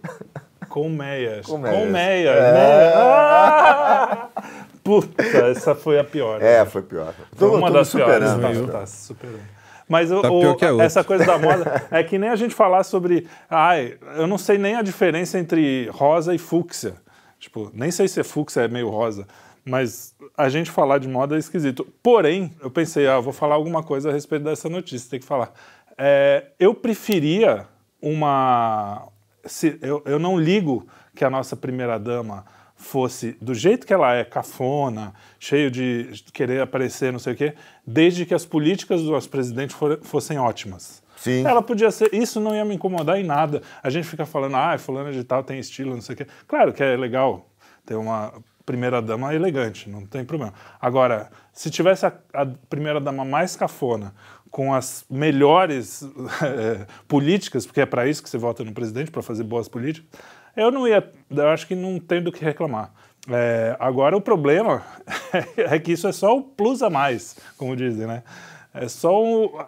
[0.69, 1.47] Colmeias.
[1.47, 1.77] Colmeias.
[1.77, 2.53] Colmeias, É.
[2.53, 2.93] né?
[2.95, 4.29] Ah!
[4.85, 6.41] Puta, essa foi a pior.
[6.43, 7.13] É, foi pior.
[7.37, 8.59] Foi Tô- uma tô das superando, piores.
[8.61, 8.67] né?
[8.67, 9.41] Tá, tá superando.
[9.89, 10.87] Mas Tá o- pior que a outra.
[10.87, 13.29] essa coisa da moda é que nem a gente falar sobre.
[13.51, 16.95] Ai, eu não sei nem a diferença entre rosa e fúcsia.
[17.39, 19.27] Tipo, nem sei se é fúcsia é meio rosa.
[19.65, 21.87] Mas a gente falar de moda é esquisito.
[22.03, 25.53] Porém, eu pensei, ah, vou falar alguma coisa a respeito dessa notícia, tem que falar.
[25.97, 27.67] É, eu preferia
[28.01, 29.09] uma.
[29.45, 32.45] Se, eu, eu não ligo que a nossa primeira-dama
[32.75, 37.55] fosse do jeito que ela é, cafona, cheio de querer aparecer, não sei o quê,
[37.87, 41.03] desde que as políticas do nosso presidente fossem ótimas.
[41.17, 41.47] Sim.
[41.47, 43.63] Ela podia ser, isso não ia me incomodar em nada.
[43.81, 46.27] A gente fica falando, ah, fulano de tal tem estilo, não sei o quê.
[46.49, 47.49] Claro que é legal
[47.87, 48.33] ter uma
[48.65, 50.55] primeira dama elegante, não tem problema.
[50.81, 54.15] Agora, se tivesse a, a primeira dama mais cafona,
[54.51, 56.03] com as melhores
[56.45, 60.09] eh, políticas, porque é para isso que você vota no presidente, para fazer boas políticas,
[60.55, 62.93] eu não ia, eu acho que não tem do que reclamar.
[63.31, 64.83] É, agora o problema
[65.57, 68.23] é que isso é só o plus a mais, como dizem, né?
[68.75, 69.13] É só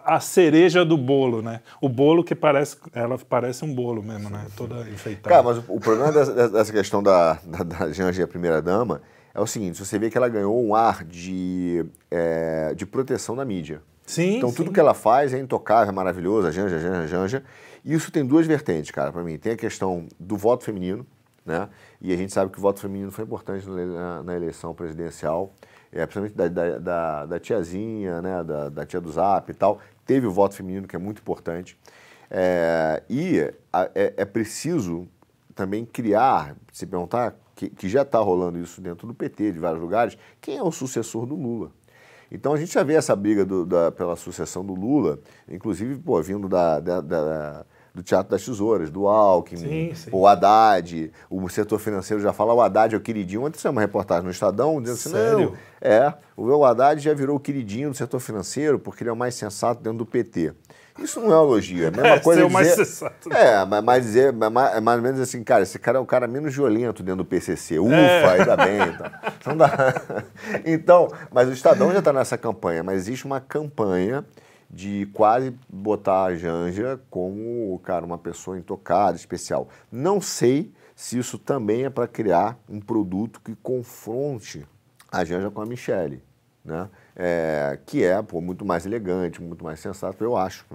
[0.03, 1.61] a cereja do bolo, né?
[1.79, 4.47] O bolo que parece, ela parece um bolo mesmo, né?
[4.57, 5.29] Toda enfeitada.
[5.29, 9.01] Cara, mas o, problema dessa, dessa questão da, da, da Janja e a primeira-dama
[9.33, 13.45] é o seguinte: você vê que ela ganhou um ar de, é, de proteção da
[13.45, 13.79] mídia.
[14.07, 14.55] sim, Então sim.
[14.55, 17.43] tudo que ela faz é intocável, é maravilhoso, a Janja, Janja, Janja.
[17.83, 19.37] E isso tem duas vertentes, cara, pra mim.
[19.37, 21.05] Tem a questão do voto feminino,
[21.45, 21.69] né?
[22.01, 25.53] E a gente sabe que o voto feminino foi importante na- na eleição presidencial,
[25.95, 28.43] é, principalmente da, da, da- da tiazinha, né?
[28.43, 29.79] Da, da tia do Zap e tal.
[30.05, 31.77] Teve o voto feminino, que é muito importante.
[32.29, 35.07] É, e a- é, é preciso
[35.55, 39.81] também criar, se perguntar, que, que já está rolando isso dentro do PT, de vários
[39.81, 41.71] lugares, quem é o sucessor do Lula?
[42.29, 46.21] Então a gente já vê essa briga do- da- pela sucessão do Lula, inclusive pô,
[46.21, 50.09] vindo da- da- da- do Teatro das Tesouras, do Alckmin, Sim, sim.
[50.11, 53.43] o Haddad, o setor financeiro já fala, o Haddad é o queridinho.
[53.45, 55.51] Ontem saiu uma reportagem no Estadão dizendo assim, Sério?
[55.51, 59.15] não, é, o Haddad já virou o queridinho do setor financeiro porque ele é o
[59.15, 60.53] mais sensato dentro do PT.
[60.97, 63.31] Isso não é um elogio, é a mesma É, coisa ser o mais dizer, sensato.
[63.33, 66.01] É, mas, mas dizer, mas, mas- é mais ou menos assim, cara, esse cara é
[66.01, 67.79] o cara menos violento dentro do PCC.
[67.79, 68.39] Ufa, É.
[68.39, 68.77] ainda bem.
[68.81, 69.11] Então,
[69.47, 69.93] Não dá.
[70.65, 74.23] então, mas o Estadão já está nessa campanha, mas existe uma campanha
[74.75, 79.69] de quase botar a Janja como, cara, uma pessoa intocada, especial.
[79.89, 84.67] Não sei se isso também é para criar um produto que confronte
[85.09, 86.21] a Janja com a Michelle,
[86.63, 86.89] né?
[87.15, 90.65] É, que é pô, muito mais elegante, muito mais sensato, eu acho,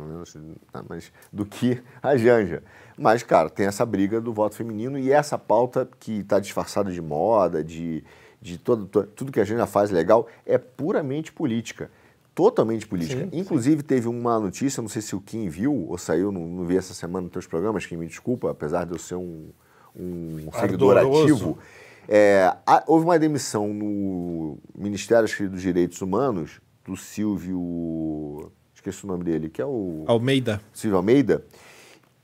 [0.72, 2.62] tá, mas, do que a Janja.
[2.96, 7.02] Mas, cara, tem essa briga do voto feminino e essa pauta que está disfarçada de
[7.02, 8.02] moda, de,
[8.40, 11.90] de todo, to- tudo que a Janja faz legal, é puramente política.
[12.34, 13.24] Totalmente política.
[13.24, 16.64] Sim, Inclusive, teve uma notícia, não sei se o Kim viu ou saiu, não, não
[16.64, 19.50] vi essa semana nos teus programas, que me desculpa, apesar de eu ser um,
[19.94, 21.58] um seguidor ativo.
[22.08, 28.50] É, houve uma demissão no Ministério dos Direitos Humanos do Silvio.
[28.74, 30.04] Esqueci o nome dele, que é o.
[30.06, 30.60] Almeida.
[30.72, 31.44] Silvio Almeida.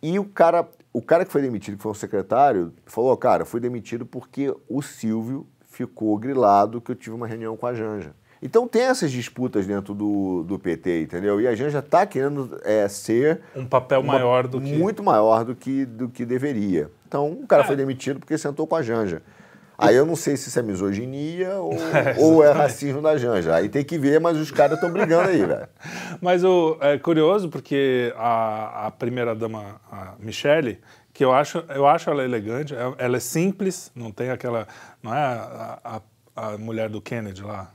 [0.03, 3.61] E o cara, o cara que foi demitido, que foi um secretário, falou: cara, fui
[3.61, 8.15] demitido porque o Silvio ficou grilado que eu tive uma reunião com a Janja.
[8.43, 11.41] Então tem essas disputas dentro do, do PT, entendeu?
[11.41, 14.73] E a Janja está querendo é, ser Um papel uma- maior do que...
[14.75, 16.91] muito maior do que, do que deveria.
[17.09, 17.67] Então o cara É.
[17.67, 19.23] foi demitido porque sentou com a Janja.
[19.79, 23.55] Aí eu não sei se isso é misoginia ou É, ou é racismo da Janja.
[23.55, 25.69] Aí tem que ver, mas os caras estão brigando aí, velho.
[26.21, 30.79] Mas o, é curioso porque a, a primeira dama, a Michelle,
[31.13, 34.67] que eu acho, eu acho ela elegante, é- ela é simples, não tem aquela,
[35.03, 36.01] não é a, a,
[36.55, 37.71] a mulher do Kennedy lá,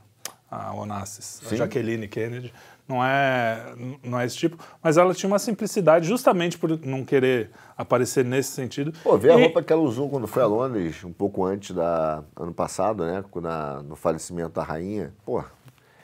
[0.52, 1.56] a Onassis, a Sim.
[1.56, 2.52] Jacqueline Kennedy,
[2.86, 7.50] não é, não é esse tipo, mas ela tinha uma simplicidade justamente por não querer
[7.76, 8.92] aparecer nesse sentido.
[9.02, 11.74] Pô, vê a E- roupa que ela usou quando foi a Londres, um pouco antes
[11.74, 13.24] da ano passado, né?
[13.30, 15.12] quando a- no falecimento da rainha.
[15.24, 15.42] Pô,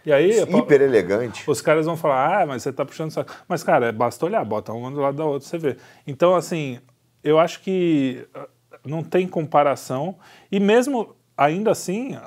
[0.07, 1.45] E aí, hiper elegante.
[1.51, 3.31] Os caras vão falar, ah, mas você tá puxando saco.
[3.47, 5.77] Mas, cara, basta olhar, bota uma do lado da outra, você vê.
[6.07, 6.81] Então, assim,
[7.23, 8.49] eu acho que ah,
[8.87, 10.17] não tem comparação.
[10.51, 12.19] E mesmo, ainda assim,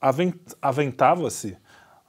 [0.00, 1.56] aven- aventava-se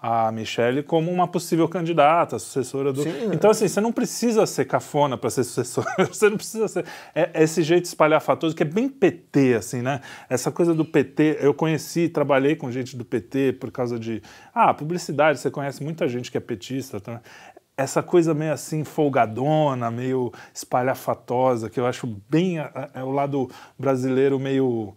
[0.08, 3.02] a Michelle como uma possível candidata, sucessora do...
[3.02, 3.32] Sim.
[3.34, 6.06] Então, assim, você não precisa ser cafona para ser sucessora.
[6.06, 6.86] Você não precisa ser...
[7.16, 10.02] É, é esse jeito espalhafatoso que é bem PT, assim, né?
[10.30, 14.22] Essa coisa do PT, eu conheci, trabalhei com gente do PT por causa de...
[14.54, 17.20] Ah, publicidade, você conhece muita gente que é petista, tá?
[17.76, 22.60] Essa coisa meio assim, folgadona, meio espalhafatosa, que eu acho bem...
[22.60, 24.96] É, é o lado brasileiro meio...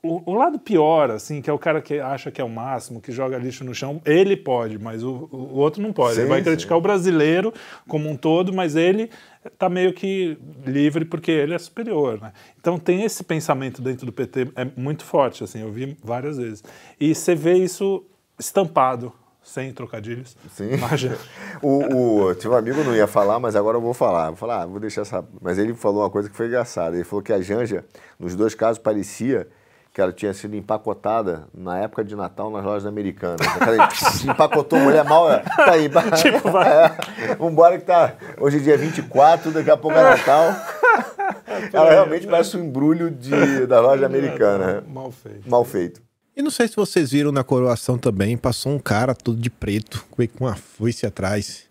[0.00, 3.00] O, o lado pior, assim, que é o cara que acha que é o máximo,
[3.00, 6.14] que joga lixo no chão, ele pode, mas o, o outro não pode.
[6.14, 6.44] Sim, ele vai sim.
[6.44, 7.52] criticar o brasileiro
[7.88, 9.10] como um todo, mas ele
[9.58, 12.32] tá meio que livre porque ele é superior, né?
[12.60, 16.62] Então tem esse pensamento dentro do PT, é muito forte, assim, eu vi várias vezes.
[17.00, 18.04] E você vê isso
[18.38, 20.36] estampado, sem trocadilhos.
[20.54, 20.70] Sim.
[20.96, 21.18] gente.
[21.60, 24.28] O, o, tinha um amigo não ia falar, mas agora eu vou falar.
[24.28, 25.24] Vou falar, ah, vou deixar essa.
[25.40, 26.96] Mas ele falou uma coisa que foi engraçada.
[26.96, 27.84] Ele falou que a Janja,
[28.18, 29.46] nos dois casos, parecia
[29.92, 33.46] que ela tinha sido empacotada na época de Natal nas lojas americanas.
[33.46, 33.88] Aquela
[34.32, 35.30] empacotou mulher mal.
[35.30, 35.88] é, Tá aí.
[36.20, 36.68] Tipo, vai.
[36.68, 38.14] É, vambora que tá.
[38.40, 40.54] Hoje é dia 24, daqui a pouco é Natal.
[41.72, 44.74] Ela realmente parece um embrulho de, da loja americana.
[44.74, 44.82] né?
[44.88, 45.50] Mal feito.
[45.50, 46.00] Mal feito.
[46.34, 50.02] E não sei se vocês viram na coroação também, passou um cara todo de preto,
[50.10, 51.64] com uma foice atrás,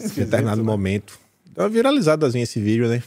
[0.00, 1.16] em determinado momento.
[1.46, 3.00] Deu uma viralizadazinha esse vídeo, né?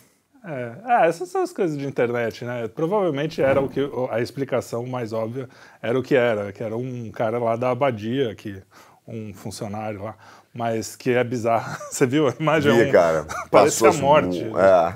[0.48, 2.68] É, ah, essas são as coisas de internet, né?
[2.68, 3.80] Provavelmente era o que
[4.12, 5.50] a explicação mais óbvia
[5.82, 8.62] era o que era, que era um cara lá da abadia, que
[9.08, 10.16] um funcionário lá,
[10.54, 11.76] mas que é bizarro.
[11.90, 12.72] Você viu a imagem?
[12.74, 13.26] Vi, É um- cara.
[13.50, 14.44] Parece Passou a assim, morte.
[14.44, 14.94] um- É,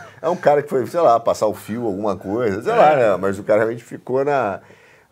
[0.00, 0.04] é.
[0.22, 3.16] É um cara que foi, sei lá, passar o fio, alguma coisa, sei lá, né?
[3.16, 4.60] Mas o cara realmente ficou na.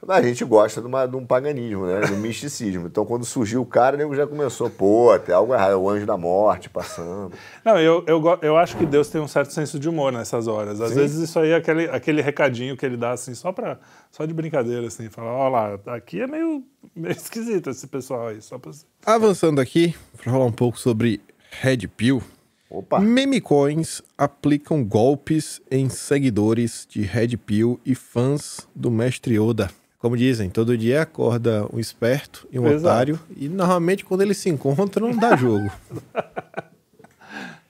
[0.09, 2.01] A gente gosta de, uma- de um paganismo, né?
[2.01, 2.88] Do misticismo.
[2.88, 5.88] Então, quando surgiu o cara, o nego já começou, pô, tem algo errado, é o
[5.88, 7.33] anjo da morte passando.
[7.65, 10.81] Não, eu, eu, eu acho que Deus tem um certo senso de humor nessas horas.
[10.81, 13.79] Às vezes isso aí é aquele, aquele recadinho que ele dá, assim, só, pra,
[14.11, 15.09] só de brincadeira, assim.
[15.09, 16.65] Fala, ó lá, aqui é meio,
[16.97, 18.73] meio esquisito esse pessoal aí, só pra...
[19.07, 21.21] Avançando aqui, para falar um pouco sobre
[21.61, 22.21] Red Pill.
[22.69, 22.99] Opa!
[22.99, 29.71] Memecoins aplicam golpes em seguidores de Red Pill e fãs do Mestre Oda.
[30.03, 32.85] Como dizem, todo dia acorda um esperto e um Exato.
[32.85, 35.71] otário, e normalmente quando eles se encontram, dá jogo.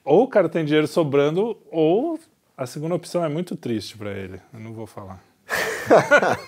[0.03, 2.19] Ou o cara tem dinheiro sobrando, ou
[2.57, 4.41] a segunda opção é muito triste pra ele.
[4.51, 5.23] Eu não vou falar.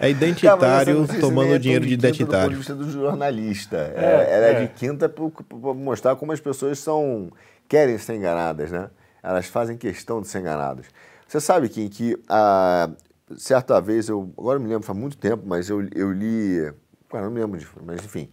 [0.00, 2.50] É identitário tomando é dinheiro de quinta Do ponto identitário.
[2.50, 3.76] de vista do jornalista.
[3.96, 4.66] É, É, ela é, é.
[4.66, 7.30] de quinta para mostrar como as pessoas são
[7.68, 8.90] querem ser enganadas, né?
[9.22, 10.86] Elas fazem questão de ser enganadas.
[11.26, 12.90] Você sabe, Kim, que ah,
[13.36, 16.72] certa vez, eu agora eu me lembro, faz muito tempo, mas eu, eu li.
[17.08, 18.28] Cara, não me lembro, de, mas enfim.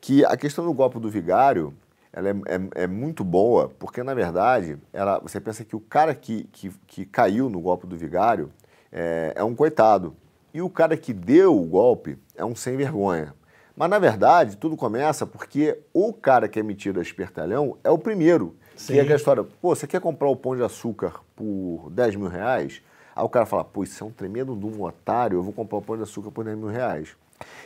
[0.00, 1.74] Que a questão do golpe do vigário
[2.12, 6.14] ela é, é- é muito boa, porque na verdade ela, você pensa que o cara
[6.14, 8.50] que, que, que caiu no golpe do vigário
[8.92, 10.14] é, é um coitado.
[10.52, 13.34] E o cara que deu o golpe é um sem vergonha.
[13.76, 17.98] Mas na verdade, tudo começa porque o cara que é metido a espertalhão é o
[17.98, 18.54] primeiro.
[18.76, 19.00] Que é Sim.
[19.00, 22.80] aquela história, pô, você quer comprar o pão de açúcar por 10 mil reais?
[23.14, 25.78] Aí o cara fala, pô, isso é um tremendo de um otário, eu vou comprar
[25.78, 27.16] o pão de açúcar por 10 mil reais.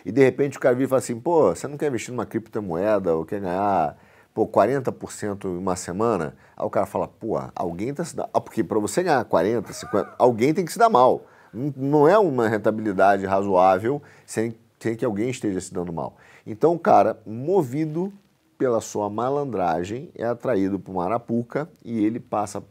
[0.04, 2.26] E de repente o cara vira e fala assim, pô, você não quer investir numa
[2.26, 3.96] criptomoeda ou quer ganhar
[4.34, 6.34] pô, 40% em uma semana?
[6.56, 8.28] Aí o cara fala, pô, alguém tá se dando...
[8.32, 11.22] Ah, porque para você ganhar 40, 50, alguém tem que se dar mal.
[11.52, 16.16] Não- Não é uma rentabilidade razoável sem, sem que alguém esteja se dando mal.
[16.46, 18.12] Então o cara, movido
[18.56, 22.62] pela sua malandragem, é atraído para uma arapuca e ele passa,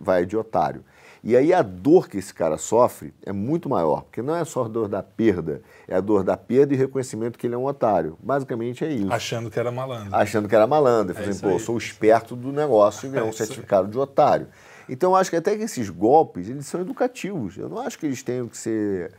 [0.00, 0.84] vai de otário.
[1.28, 4.64] E aí a dor que esse cara sofre é muito maior, porque não é só
[4.64, 7.66] a dor da perda, é a dor da perda e reconhecimento que ele é um
[7.66, 8.16] otário.
[8.18, 9.12] Basicamente é isso.
[9.12, 10.08] Achando que era malandro.
[10.16, 11.14] Achando que era malandro.
[11.28, 11.60] Isso pô, eu aí.
[11.60, 13.36] sou o esperto do negócio e ganhou um É aí.
[13.36, 14.46] certificado de otário.
[14.88, 17.58] Então eu acho que até que esses golpes, eles são educativos.
[17.58, 19.12] Eu não acho que eles tenham que ser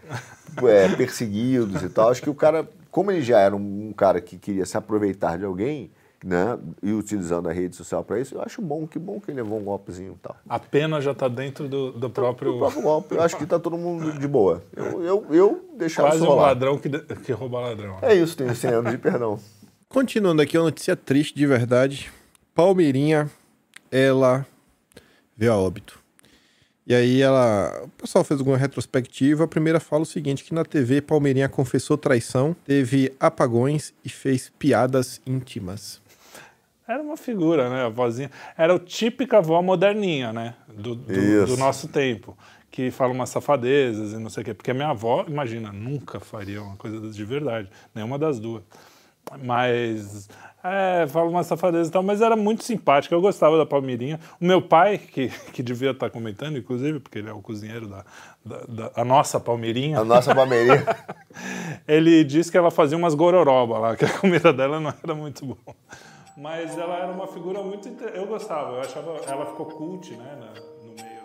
[0.64, 2.10] é, perseguidos e tal.
[2.10, 5.38] Acho que o cara, como ele já era um, um cara que queria se aproveitar
[5.38, 5.92] de alguém,
[6.24, 9.42] né, e utilizando a rede social para isso, eu acho bom, que bom que ele
[9.42, 10.36] levou um golpezinho e tal.
[10.48, 12.56] A pena já tá dentro do, do próprio...
[12.56, 14.64] O próprio golpe, eu acho que tá todo mundo de boa.
[14.76, 16.48] Eu, eu, eu deixava Quase um rolar.
[16.48, 17.98] ladrão que, que rouba ladrão.
[18.02, 19.40] É isso, tenho 100 anos de perdão.
[19.88, 22.12] Continuando aqui, uma notícia triste de verdade.
[22.54, 23.30] Palmeirinha,
[23.92, 24.46] ela
[25.36, 26.00] veio a óbito.
[26.86, 27.84] E aí ela.
[27.86, 29.44] O pessoal fez alguma retrospectiva.
[29.44, 34.52] A primeira fala o seguinte: que na TV Palmeirinha confessou traição, teve apagões e fez
[34.58, 36.02] piadas íntimas.
[36.90, 37.86] Era uma figura, né?
[37.86, 38.32] A vozinha.
[38.58, 40.56] Era a típica avó moderninha, né?
[40.68, 41.06] Do, do,
[41.46, 42.36] do nosso tempo.
[42.72, 44.54] Que fala umas safadezas e não sei o quê.
[44.54, 47.70] Porque a minha avó, imagina, nunca faria uma coisa de verdade.
[47.94, 48.64] Nenhuma das duas.
[49.44, 50.28] Mas.
[50.62, 53.16] É, fala umas safadezas e tal, mas era muito simpática.
[53.16, 54.20] Eu gostava da Palmeirinha.
[54.42, 58.04] O meu pai, que, que devia estar comentando, inclusive, porque ele é o cozinheiro da,
[58.44, 60.00] da, da- a nossa Palmeirinha.
[60.00, 60.84] A nossa Palmeirinha.
[61.88, 65.46] Ele disse que ela fazia umas gororoba lá, que a comida dela não era muito
[65.46, 65.58] boa.
[66.40, 67.88] Mas ela era uma figura muito.
[68.04, 69.12] Eu gostava, eu achava.
[69.28, 70.38] Ela ficou cult, né,
[70.82, 71.20] no meio.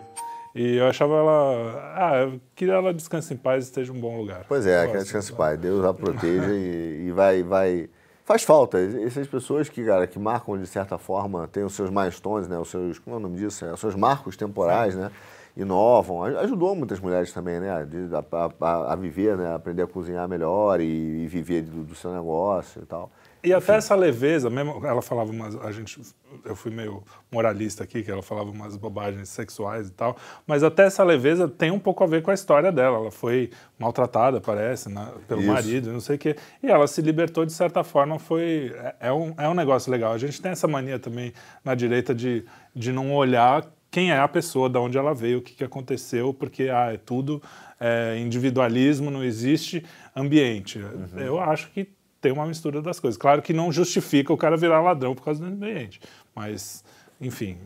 [0.53, 1.93] E eu achava ela.
[1.95, 4.43] Ah, queria ela descanse em paz e esteja em um bom lugar.
[4.47, 5.37] Pois é, que gosto descanse dela.
[5.37, 5.57] pai.
[5.57, 7.89] Deus a proteja e, e vai, vai.
[8.25, 8.77] Faz falta.
[8.77, 12.57] Essas pessoas que, cara, que marcam de certa forma, têm os seus milestones, né?
[12.57, 12.99] Os seus.
[12.99, 13.63] Como é o nome disso?
[13.63, 15.11] É, Os seus marcos temporais, né?
[15.55, 16.23] Inovam.
[16.23, 17.69] Aj- Ajudou muitas mulheres também, né?
[17.71, 19.53] A, a- a viver, né?
[19.55, 23.11] Aprender a cozinhar melhor e, e viver do, do seu negócio e tal.
[23.43, 25.55] E até essa leveza, mesmo ela falava umas.
[25.57, 26.01] A gente,
[26.43, 30.85] eu fui meio moralista aqui, que ela falava umas bobagens sexuais e tal, mas até
[30.87, 32.97] essa leveza tem um pouco a ver com a história dela.
[32.97, 35.51] Ela foi maltratada, parece, na- pelo Isso.
[35.51, 36.35] marido, não sei o quê.
[36.63, 38.73] E ela se libertou de certa forma, foi.
[38.75, 40.11] É, é um, é um negócio legal.
[40.13, 41.31] A gente tem essa mania também
[41.63, 42.43] na direita de,
[42.75, 43.63] de não olhar
[43.95, 46.97] quem é a pessoa, de onde ela veio, o que, que aconteceu, porque ah, é
[46.97, 47.41] tudo
[47.79, 50.81] é, individualismo, não existe ambiente.
[51.15, 51.87] Eu acho que
[52.19, 53.17] tem uma mistura das coisas.
[53.17, 56.01] Claro que não justifica o cara virar ladrão por causa do ambiente,
[56.35, 56.83] mas
[57.21, 57.57] enfim,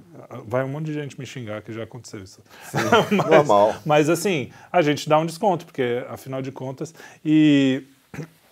[0.46, 2.44] vai um monte de gente me xingar que já aconteceu isso.
[3.10, 3.76] mas, normal.
[3.84, 6.94] Mas assim, a gente dá um desconto, porque afinal de contas.
[7.26, 7.82] E,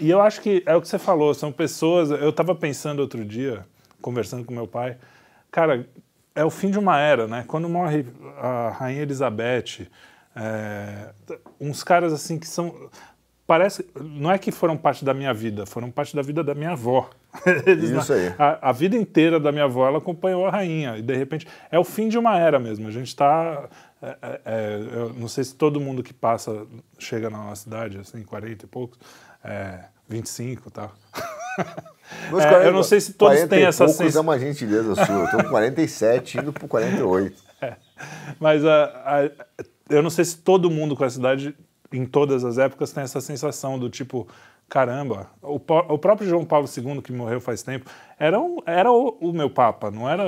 [0.02, 2.10] e eu acho que é o que você falou, são pessoas.
[2.10, 3.64] Eu estava pensando outro dia,
[4.02, 4.98] conversando com meu pai,
[5.52, 5.88] cara,
[6.38, 7.44] é o fim de uma era, né?
[7.48, 8.06] Quando morre
[8.38, 9.88] a Rainha Elizabeth,
[10.36, 11.10] é,
[11.60, 12.90] uns caras assim que são.
[13.48, 13.90] Parece.
[14.00, 17.10] Não é que foram parte da minha vida, foram parte da vida da minha avó.
[17.66, 18.34] Eles, Isso aí.
[18.38, 20.96] A, a vida inteira da minha avó, ela acompanhou a rainha.
[20.98, 22.88] E de repente, é o fim de uma era mesmo.
[22.88, 23.68] A gente está.
[24.00, 26.68] É, é, é, eu não sei se todo mundo que passa
[27.00, 29.00] chega na nossa cidade, assim, 40 e poucos,
[29.44, 30.94] é, 25 e tal.
[32.46, 34.20] É, 40 eu não sei se todos 40 têm essa sensação.
[34.20, 35.16] é uma gentileza sua.
[35.16, 37.36] Eu tô com 47 indo pro 48.
[38.40, 39.32] Mas a, a-
[39.90, 41.56] eu não sei se todo mundo com essa idade,
[41.92, 44.28] em todas as épocas, tem essa sensação do tipo,
[44.70, 49.18] caramba, o, o próprio João Paulo II, que morreu faz tempo, era, um- era o,
[49.22, 50.24] o meu Papa, não era.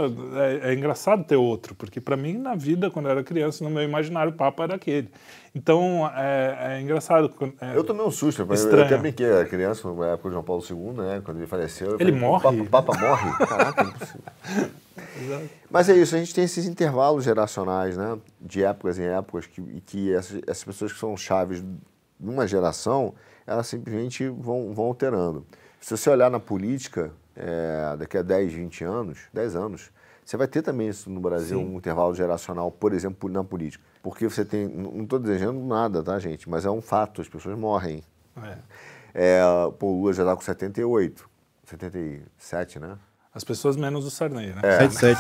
[0.63, 3.69] É, é engraçado ter outro, porque para mim, na vida, quando eu era criança, no
[3.69, 5.09] meu imaginário, o Papa era aquele.
[5.53, 7.33] Então, é, é engraçado.
[7.59, 8.43] é, Eu tomei um susto.
[8.47, 8.85] Eu Estranho.
[8.85, 11.21] até brinquei, era criança, na época do João Paulo II, né?
[11.25, 11.87] Quando ele faleceu.
[11.91, 12.61] eu Ele falei, morre?
[12.61, 13.45] O Papa, Papa morre?
[13.47, 14.21] Caraca, não é possível.
[15.69, 18.17] Mas é isso, a gente tem esses intervalos geracionais, né?
[18.39, 21.63] De épocas em épocas, que, e que essas, essas pessoas que são chaves
[22.19, 23.13] numa geração,
[23.49, 25.43] elas simplesmente vão, vão alterando.
[25.81, 29.91] Se você olhar na política, é, daqui a 10, 20 anos, 10 anos,
[30.23, 33.83] você vai ter também isso no Brasil, um intervalo geracional, por exemplo, na política.
[34.03, 34.67] Porque você tem.
[34.67, 36.47] Não estou desejando nada, tá, gente?
[36.47, 38.03] Mas é um fato, as pessoas morrem.
[38.37, 38.57] é.
[39.11, 39.41] É,
[39.79, 41.27] pô, o Lula já está com 78,
[41.65, 42.95] 77, né?
[43.33, 44.61] As pessoas menos o Sarney, né?
[44.63, 44.89] É.
[44.89, 45.19] 77.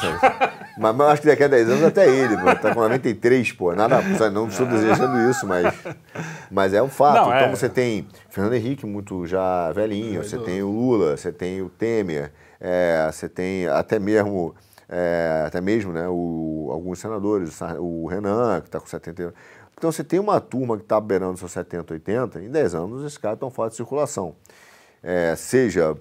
[0.79, 2.55] Mas, mas acho que daqui a 10 anos até ele, pô.
[2.55, 3.75] Tá com 93, pô.
[3.75, 5.73] Nada, não estou desejando isso, mas,
[6.49, 7.15] mas é um fato.
[7.15, 7.49] Não, então é.
[7.49, 12.31] você tem Fernando Henrique, muito já velhinho, você tem o Lula, você tem o Temer,
[12.61, 14.55] é, você tem até mesmo,
[14.87, 19.33] é, até mesmo né, o, alguns senadores, o Renan, que está com 70.
[19.77, 23.17] Então você tem uma turma que está beirando seus 70, 80, em 10 anos esses
[23.17, 24.33] caras estão fora de circulação.
[25.03, 25.97] É, seja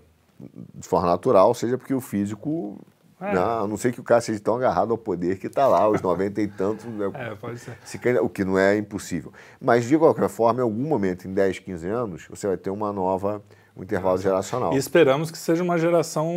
[0.75, 2.79] de forma natural, seja porque o físico.
[3.21, 3.35] É.
[3.35, 5.81] né, a não sei que o cara seja tão agarrado ao poder que está lá,
[5.81, 6.85] aos 90 e tantos.
[6.85, 7.77] né, É, pode ser.
[7.85, 9.33] se o que não é impossível.
[9.61, 12.93] Mas, de qualquer forma, em algum momento, em 10, 15 anos, você vai ter uma
[12.93, 13.43] nova,
[13.77, 14.73] um intervalo geracional.
[14.73, 16.33] E esperamos que seja uma geração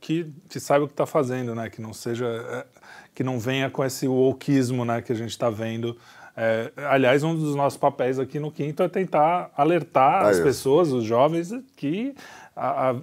[0.00, 1.70] que, que saiba o que está fazendo, né?
[1.70, 2.66] Que não seja, é,
[3.14, 5.00] que não venha com esse wokeismo, né?
[5.00, 5.96] Que a gente está vendo.
[6.36, 10.44] É, aliás, um dos nossos papéis aqui no Quinto é tentar alertar Ah, as isso.
[10.44, 12.14] pessoas, os jovens, que
[12.54, 12.96] a- a-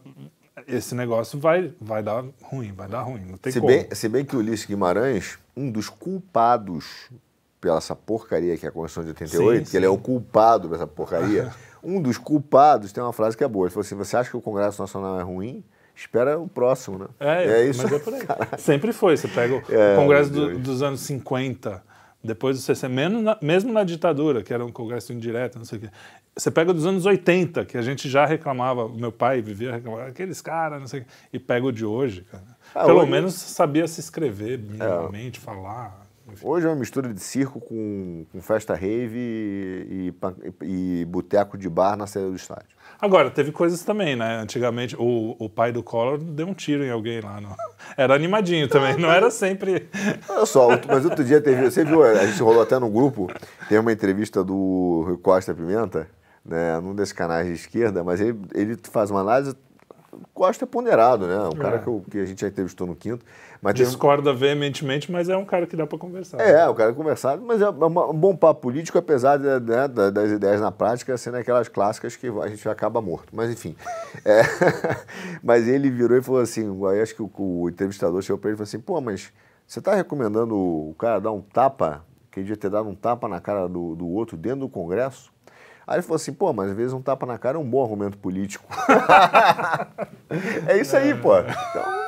[0.68, 3.22] esse negócio vai, vai dar ruim, vai dar ruim.
[3.26, 3.72] Não tem Se como.
[3.72, 7.10] bem, se bem que o Ulisses Guimarães, um dos culpados
[7.62, 10.68] pela essa porcaria que é a Constituição de 88, Sim, que ele é o culpado
[10.68, 11.52] dessa porcaria,
[11.84, 13.66] um dos culpados tem uma frase que é boa.
[13.66, 15.64] Ele falou assim, você acha que o Congresso Nacional é ruim?
[15.96, 17.08] Espera o próximo, né?
[17.20, 17.82] É, isso.
[17.82, 18.22] mas é por aí.
[18.60, 19.18] Sempre foi.
[19.18, 21.82] Você pega o É, Congresso do- dos anos 50,
[22.28, 25.80] depois do 60, mesmo na, mesmo na ditadura, que era um Congresso indireto, não sei
[25.80, 25.90] o quê.
[26.36, 30.40] Você pega dos anos 80, que a gente já reclamava, meu pai vivia reclamando, aqueles
[30.42, 32.44] caras, não sei o quê, e pega o de hoje, cara.
[32.76, 36.07] Ah, Pelo hoje- menos sabia se escrever minimamente, falar.
[36.44, 40.14] Hoje é uma mistura de circo com, com festa rave e,
[40.62, 42.76] e, e boteco de bar na saída do estádio.
[43.00, 44.38] Agora, teve coisas também, né?
[44.40, 47.40] Antigamente, o, o pai do Collor deu um tiro em alguém lá.
[47.40, 47.56] No...
[47.96, 49.88] Era animadinho também, não era sempre.
[50.28, 51.70] Olha só, mas outro dia teve.
[51.70, 53.28] Você viu, a gente rolou até no grupo,
[53.70, 56.08] tem uma entrevista do Rui Costa Pimenta,
[56.44, 59.56] né, num desses canais de esquerda, mas ele, ele faz uma análise.
[60.34, 61.38] Costa é ponderado, né?
[61.48, 61.80] Um cara É.
[61.80, 63.24] que, eu- que a gente já entrevistou no quinto.
[63.62, 66.40] Mas tem- Discorda veementemente, mas é um cara que dá pra conversar.
[66.40, 70.10] É, o cara é conversado, mas é um bom papo político, apesar de, né, da-
[70.10, 73.30] das ideias na prática sendo aquelas clássicas que a gente acaba morto.
[73.36, 73.76] Mas enfim.
[74.24, 74.42] É,
[75.44, 78.56] mas ele virou e falou assim: aí acho que o, o entrevistador chegou para ele
[78.56, 79.32] e falou assim: pô, mas
[79.66, 83.28] você está recomendando o cara dar um tapa, que ele devia ter dado um tapa
[83.28, 85.32] na cara do, do outro dentro do Congresso?
[85.86, 87.82] Aí ele falou assim, pô, mas às vezes um tapa na cara é um bom
[87.82, 88.66] argumento político.
[90.68, 91.38] é isso aí, pô.
[91.40, 92.08] Então,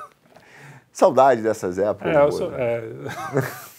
[0.92, 2.16] saudade dessas épocas.
[2.16, 2.84] É, eu sou, é,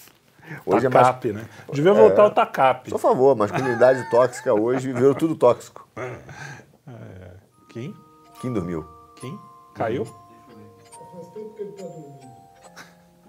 [0.67, 1.45] Hoje é mais TACAP, né?
[1.73, 2.91] Devia voltar o TACAP.
[2.91, 5.89] Sou a favor, masculinidade tóxica hoje virou tudo tóxico.
[7.71, 7.95] Quem?
[8.41, 8.85] Quem dormiu?
[9.21, 9.39] Quem?
[9.75, 10.05] Caiu?
[10.05, 10.21] Pô,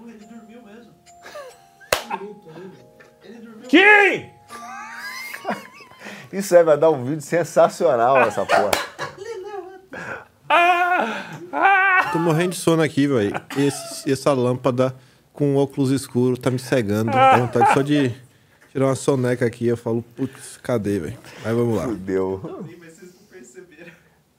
[0.07, 0.93] ele dormiu mesmo.
[3.23, 3.69] Ele dormiu.
[3.69, 4.33] Quem?
[6.33, 8.71] Isso aí vai dar um vídeo sensacional essa porra.
[12.11, 13.33] Tô morrendo de sono aqui, velho.
[14.05, 14.95] Essa lâmpada
[15.33, 17.11] com óculos escuros tá me cegando.
[17.11, 18.11] Dá vontade só de
[18.71, 19.67] tirar uma soneca aqui.
[19.67, 21.17] Eu falo, putz, cadê, velho?
[21.43, 21.83] Mas vamos lá.
[21.83, 22.41] Fudeu.
[22.79, 23.91] Mas vocês não perceberam.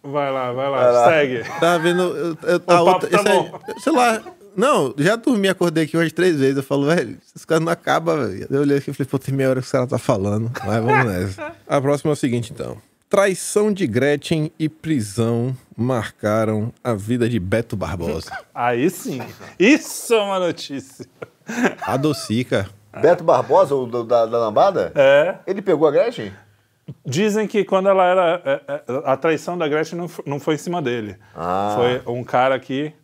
[0.02, 1.04] Vai lá, vai lá, Vai lá.
[1.08, 1.44] segue.
[1.60, 2.02] Tá vendo?
[2.02, 3.60] eu- eu- O a papo outra, tá esse aí- bom.
[3.78, 4.22] sei lá,
[4.54, 6.58] Não, já dormi, acordei aqui umas três vezes.
[6.58, 8.46] Eu falo, velho, esses caras não acabam, velho.
[8.50, 10.52] Eu olhei aqui e falei, pô, tem meia hora que os caras tá falando.
[10.66, 11.52] Mas vamos nessa.
[11.66, 12.76] A próxima é o seguinte, então.
[13.12, 18.30] Traição de Gretchen e prisão marcaram a vida de Beto Barbosa.
[18.54, 19.20] Aí sim.
[19.58, 21.04] Isso é uma notícia.
[21.82, 22.70] A Docica.
[23.02, 24.92] Beto Barbosa, o do- da, da lambada?
[24.94, 25.36] É.
[25.46, 26.32] Ele pegou a Gretchen?
[27.04, 28.42] Dizem que quando ela era.
[28.46, 31.18] é, é, A traição da Gretchen não, fo- não foi em cima dele.
[31.36, 31.74] Ah.
[31.76, 32.94] Foi um cara aqui,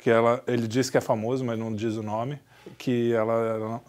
[0.00, 2.38] que ela, ele diz que é famoso, mas não diz o nome,
[2.78, 3.34] que ela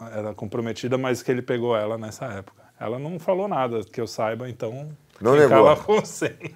[0.02, 2.64] era, era comprometida, mas que ele pegou ela nessa época.
[2.78, 4.90] Ela não falou nada, que eu saiba, então.
[5.22, 5.64] Não quem negou.
[5.66, 6.56] cala consente.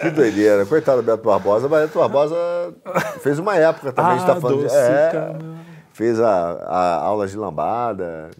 [0.00, 0.66] Que doideira.
[0.66, 2.36] Coitado do Beto Barbosa, mas Beto Barbosa
[3.20, 4.62] fez uma época também, a gente tá Ah, falando de.
[4.64, 5.36] doce É, canal.
[5.92, 6.28] fez a,
[6.64, 8.30] a aulas de lambada.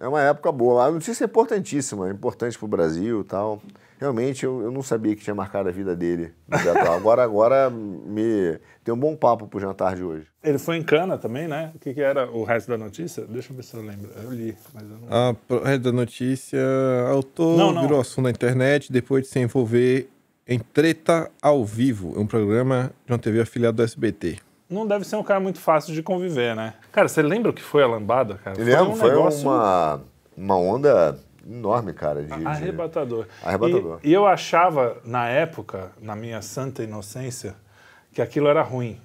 [0.00, 0.84] É uma época boa.
[0.86, 3.60] A notícia é importantíssima, é importante pro Brasil e tal.
[3.98, 6.32] Realmente, eu, eu não sabia que tinha marcado a vida dele.
[6.96, 8.58] Agora, agora me
[8.90, 10.26] tem um bom papo pro jantar de hoje.
[10.42, 11.70] Ele foi em cana também, né?
[11.74, 13.24] O que, que era o resto da notícia?
[13.26, 14.10] Deixa eu ver se eu lembro.
[14.22, 15.28] Eu li, mas eu não.
[15.30, 16.58] A pro- resto da notícia,
[17.08, 17.82] autor Não, não.
[17.82, 20.08] virou assunto na internet depois de se envolver
[20.48, 24.38] em Treta ao Vivo, um programa de uma TV afiliada do SBT.
[24.68, 26.74] Não deve ser um cara muito fácil de conviver, né?
[26.90, 28.60] Cara, você lembra o que foi a lambada, cara?
[28.60, 28.84] Ele lembra?
[28.88, 30.00] um Foi negócio uma,
[30.36, 31.18] uma onda
[31.48, 32.22] enorme, cara.
[32.22, 33.26] De, de- arrebatador.
[33.42, 34.00] Arrebatador.
[34.02, 37.54] E, e eu achava, na época, na minha santa inocência,
[38.12, 38.98] que aquilo era ruim.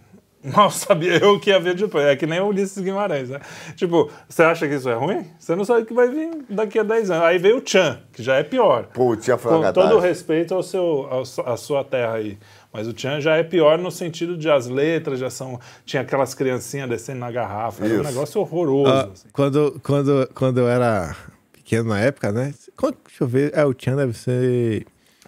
[0.45, 2.05] Mal sabia eu o que ia ver depois.
[2.05, 3.39] É que nem o Ulisses Guimarães, né?
[3.75, 5.25] Tipo, você acha que isso é ruim?
[5.39, 7.23] Você não sabe o que vai vir daqui a 10 anos.
[7.23, 8.83] Aí veio o Chan, que já é pior.
[8.93, 12.37] Pô, tinha foi Com todo o respeito ao seu, ao à sua terra aí.
[12.71, 15.59] Mas o Chan já é pior no sentido de as letras já são.
[15.83, 17.83] Tinha aquelas criancinhas descendo na garrafa.
[17.83, 18.09] Era um Isso.
[18.11, 18.91] negócio horroroso.
[18.91, 19.27] Ah, assim.
[19.33, 21.15] quando, quando, quando eu era
[21.53, 22.53] pequeno na época, né?
[22.77, 23.51] Quando- deixa eu ver.
[23.57, 24.85] É, o Tchan deve ser.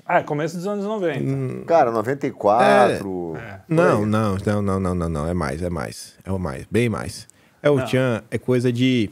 [0.07, 1.19] Ah, começo dos anos 90.
[1.19, 1.63] Hum.
[1.65, 3.35] Cara, 94.
[3.35, 3.59] É.
[3.67, 5.27] Não, não, não, não, não, não, não.
[5.27, 6.13] É mais, é mais.
[6.23, 7.27] É o mais, bem mais.
[7.61, 7.85] É o Não.
[7.85, 9.09] Tchan, é coisa de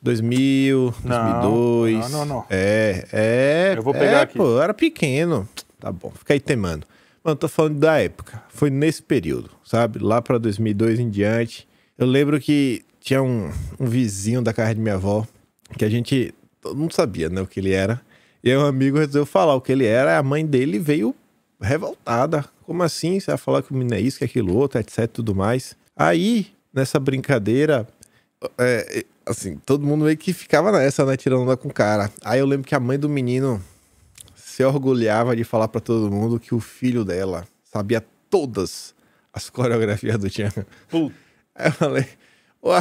[0.00, 2.10] 2000, Não, 2002.
[2.12, 2.44] não, não, não.
[2.48, 3.74] É, é.
[3.76, 4.36] Eu vou pegar é, aqui.
[4.36, 5.48] Pô, eu era pequeno.
[5.80, 6.86] Tá bom, fica aí temando.
[7.24, 8.40] Mano, tô falando da época.
[8.48, 9.98] Foi nesse período, sabe?
[9.98, 11.66] Lá pra 2002 em diante.
[11.96, 15.26] Eu lembro que tinha um, um vizinho da casa de minha avó
[15.76, 16.32] que a gente.
[16.60, 18.00] Todo mundo sabia, né, o que ele era.
[18.42, 20.18] E aí um amigo resolveu falar o que ele era.
[20.18, 21.14] A mãe dele veio
[21.60, 22.44] revoltada.
[22.64, 23.18] Como assim?
[23.18, 25.76] Você vai falar que o menino é isso, que é aquilo outro, etc, tudo mais.
[25.96, 27.86] Aí, nessa brincadeira,
[28.56, 32.10] é, assim, todo mundo meio que ficava nessa, né, tirando onda com o cara.
[32.24, 33.62] Aí eu lembro que a mãe do menino
[34.34, 38.94] se orgulhava de falar pra todo mundo que o filho dela sabia todas
[39.32, 40.50] as coreografias do Tchan.
[40.88, 41.14] Puta
[41.54, 42.06] Aí eu falei,
[42.62, 42.80] ué,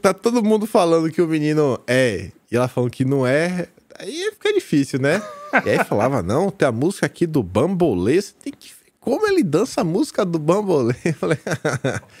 [0.00, 3.68] tá todo mundo falando que o menino é, e ela falando que não é,
[3.98, 5.22] aí fica difícil, né?
[5.64, 9.26] E aí falava, não, tem a música aqui do Bambolê, você tem que ver como
[9.26, 10.94] ele dança a música do Bambolê.
[11.04, 11.38] Eu falei,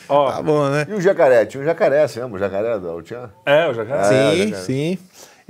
[0.08, 0.86] Ó, tá bom, né?
[0.88, 1.44] E o jacaré?
[1.44, 2.36] Tinha um jacaré, você lembra?
[2.36, 3.30] O jacaré do Altian?
[3.44, 4.00] É, o jacaré.
[4.00, 4.62] É, sim, cara.
[4.64, 4.98] sim.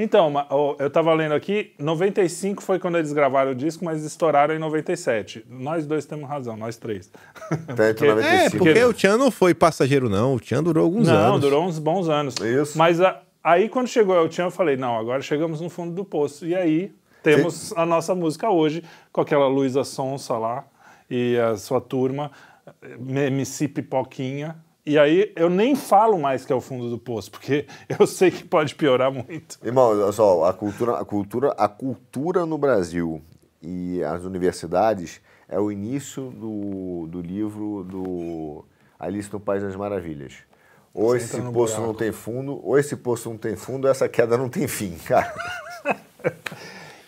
[0.00, 0.32] Então,
[0.78, 5.44] eu tava lendo aqui, 95 foi quando eles gravaram o disco, mas estouraram em 97.
[5.50, 7.10] Nós dois temos razão, nós três.
[7.66, 8.24] Porque- 95.
[8.24, 10.34] É, porque o Tchan não foi passageiro, não.
[10.34, 11.40] O Tchan durou alguns não, anos.
[11.40, 12.36] durou uns bons anos.
[12.36, 12.78] Isso.
[12.78, 16.04] Mas a- aí quando chegou El Chan, eu falei, não, agora chegamos no fundo do
[16.04, 16.46] poço.
[16.46, 20.64] E aí temos a nossa música hoje, com aquela Luísa Sonsa lá
[21.10, 22.30] e a sua turma,
[23.00, 24.56] MC Pipoquinha.
[24.84, 27.66] E aí eu nem falo mais que é o fundo do poço, porque
[27.98, 29.58] eu sei que pode piorar muito.
[29.64, 33.22] Irmão, olha só, a cultura, a cultura, a cultura no Brasil
[33.62, 38.64] e as universidades é o início do, do livro do
[38.98, 40.47] Alice no País das Maravilhas.
[41.00, 41.80] Ou Você esse poço buraco.
[41.86, 45.32] não tem fundo, ou esse poço não tem fundo, essa queda não tem fim, cara.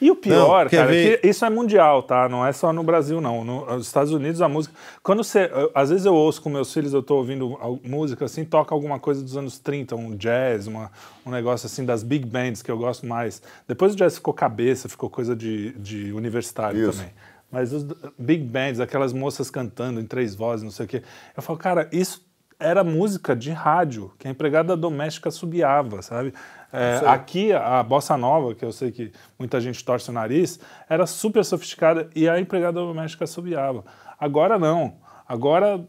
[0.01, 1.21] E o pior, Não, cara, é ver?
[1.21, 2.27] que isso é mundial, tá?
[2.27, 3.45] Não é só no Brasil, não.
[3.45, 4.75] No- nos Estados Unidos, a música.
[5.03, 5.51] Quando você.
[5.75, 9.23] às vezes eu ouço com meus filhos, eu tô ouvindo música assim, toca alguma coisa
[9.23, 10.91] dos anos 30, um jazz, uma,
[11.27, 13.43] um negócio assim das big bands que eu gosto mais.
[13.69, 16.97] Depois o jazz ficou cabeça, ficou coisa de, de universitário Isso.
[16.99, 17.13] também.
[17.53, 17.85] Mas os
[18.19, 21.03] big bands, aquelas moças cantando em três vozes, não sei o quê.
[21.37, 22.25] Eu falo, cara, isso
[22.61, 26.33] era música de rádio, que a empregada doméstica subiava, sabe?
[26.73, 31.07] É, aqui, a bossa nova, que eu sei que muita gente torce o nariz, era
[31.07, 33.83] super sofisticada e a empregada doméstica subiava.
[34.21, 34.93] Agora não.
[35.27, 35.83] Agora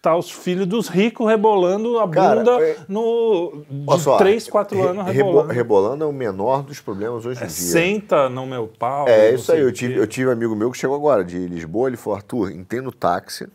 [0.00, 4.80] tá os filhos dos ricos rebolando a Cara, bunda é- no, de só, 3, 4
[4.80, 5.52] re- anos rebo- rebolando.
[5.52, 7.54] rebolando é o menor dos problemas hoje em É, dia.
[7.54, 9.06] senta no meu pau.
[9.06, 11.88] É isso aí, eu tive, eu tive um amigo meu que chegou agora de Lisboa,
[11.88, 13.46] ele falou, Arthur, entendo táxi,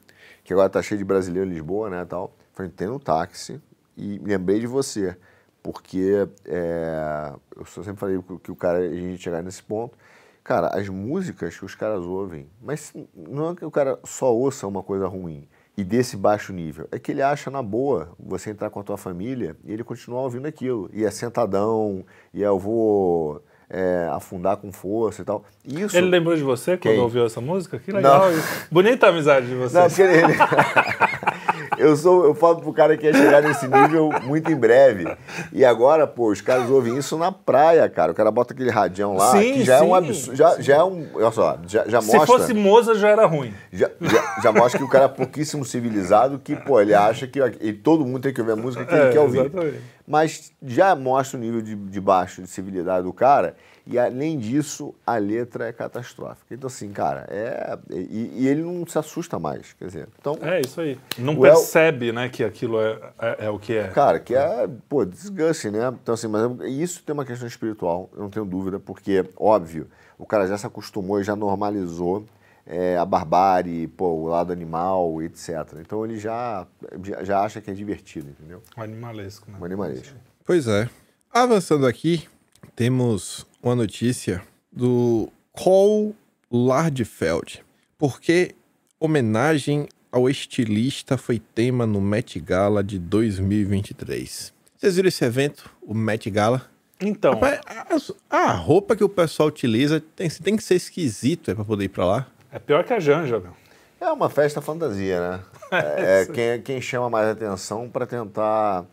[0.44, 2.32] que agora tá cheio de brasileiro em Lisboa, né, tal.
[2.60, 3.62] Falei, entendo táxi
[3.96, 5.16] e lembrei de você,
[5.64, 9.98] porque é, eu sempre falei que, o cara, a gente chegar nesse ponto,
[10.44, 14.68] cara, as músicas que os caras ouvem, mas não é que o cara só ouça
[14.68, 15.48] uma coisa ruim,
[15.78, 16.86] e desse baixo nível?
[16.92, 20.24] É que ele acha na boa você entrar com a tua família e ele continuar
[20.24, 20.90] ouvindo aquilo.
[20.92, 25.46] E é sentadão, e é eu vou é, afundar com força e tal.
[25.64, 27.00] Isso, Ele lembrou de você quando Quem?
[27.00, 27.80] ouviu essa música?
[27.80, 28.24] Que legal.
[28.70, 29.74] Bonita a amizade de vocês.
[29.74, 30.34] Não, porque ele...
[31.78, 35.08] eu, sou, eu falo pro cara que ia chegar nesse nível muito em breve.
[35.52, 38.12] E agora, pô, os caras ouvem isso na praia, cara.
[38.12, 40.36] O cara bota aquele radião lá, Sim, que já é um sim, absurdo.
[40.38, 41.08] Já, já é um.
[41.14, 42.26] Olha só, já, já Se mostra.
[42.26, 43.54] fosse Moza, já era ruim.
[43.72, 47.40] Já, já, já mostra que o cara é pouquíssimo civilizado, que, pô, ele acha que
[47.62, 49.40] e todo mundo tem que ouvir a música que É, ele quer ouvir.
[49.42, 49.80] exatamente.
[50.08, 53.56] Mas já mostra o nível de, de baixo de civilidade do cara,
[53.90, 56.54] e além disso, a letra é catastrófica.
[56.54, 57.78] Então, assim, cara, é.
[57.92, 59.74] E, e ele não se assusta mais.
[59.74, 60.38] Quer dizer, então.
[60.42, 60.98] É isso aí.
[61.18, 63.88] Não O El- percebe, né, que aquilo é, é, é o que é.
[63.88, 65.92] Cara, que é, pô, desgaste, né?
[66.02, 69.88] Então, assim, mas isso tem uma questão espiritual, eu não tenho dúvida, porque, óbvio,
[70.18, 72.26] o cara já se acostumou e já normalizou
[72.68, 75.50] é, a barbárie, pô, o lado animal, etc.
[75.80, 76.68] Então ele já,
[77.04, 78.62] já- já acha que é divertido, entendeu?
[78.78, 79.58] Um animalesco, né?
[79.60, 80.16] Um animalesco.
[80.46, 80.88] Pois é.
[81.34, 82.28] Avançando aqui,
[82.76, 84.42] temos uma notícia
[84.72, 86.16] do Cole
[86.52, 87.64] Lardfeld.
[87.98, 88.56] Porque
[89.00, 94.54] homenagem ao estilista foi tema no Met Gala de 2023.
[94.78, 96.70] Vocês viram esse evento, o Met Gala?
[97.02, 101.56] Então, Rapaz, a, a roupa que o pessoal utiliza tem, tem que ser esquisito é,
[101.56, 102.28] para poder ir para lá.
[102.52, 103.54] é pior que a Janja, meu.
[104.02, 105.40] É uma festa fantasia, né?
[105.72, 108.86] É, quem, quem chama mais atenção para tentar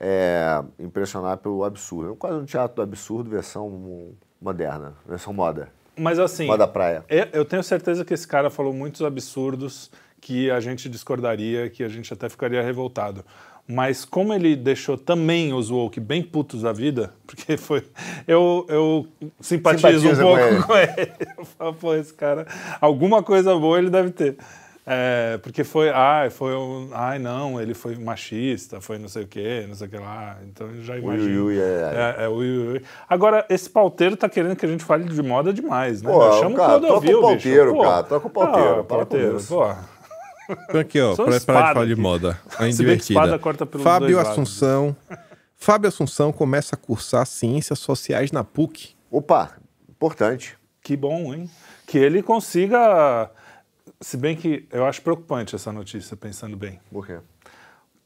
[0.00, 2.12] é, impressionar pelo absurdo.
[2.12, 5.68] É quase um teatro do absurdo, versão moderna, versão moda.
[5.96, 7.04] Mas assim, Moda praia.
[7.32, 9.90] eu- tenho certeza que esse cara falou muitos absurdos
[10.20, 13.22] que a gente discordaria, que a gente até ficaria revoltado.
[13.68, 17.84] Mas como ele deixou também os woke bem putos da vida, porque foi.
[18.26, 19.06] Eu, eu
[19.40, 20.62] simpatizo Simpatiza um com pouco ele.
[20.62, 21.12] com ele.
[21.38, 22.46] Eu falo, pô, esse cara.
[22.80, 24.36] Alguma coisa boa ele deve ter.
[24.92, 29.26] É, porque foi, ai, foi um, ai não, ele foi machista, foi não sei o
[29.28, 30.36] que, não sei o que lá.
[30.44, 31.44] Então eu já imagino.
[31.44, 32.82] ui, ui, é, é, é, ui, ui, ui.
[33.08, 36.10] Agora, esse pauteiro tá querendo que a gente fale de moda demais, né?
[36.10, 36.32] Pô, meu?
[36.40, 37.20] Chama cara, o o Clodovil, bicho.
[37.22, 37.82] pauteiro, Pô.
[37.82, 39.54] cara, troca o pauteiro, Ah, para com pauteiro, isso.
[39.54, 39.74] pô.
[40.68, 42.40] Então aqui, ó, para espada de falar de moda.
[42.50, 43.38] Espada divertida.
[43.38, 44.18] corta pelos Fábio.
[44.18, 44.96] Assunção.
[45.54, 48.96] Fábio Assunção começa a cursar Ciências Sociais na PUC.
[49.08, 49.52] Opa,
[49.88, 50.58] importante.
[50.82, 51.48] Que bom, hein?
[51.86, 53.30] Que ele consiga.
[54.00, 56.80] Se bem que eu acho preocupante essa notícia, pensando bem.
[56.90, 57.18] Por quê?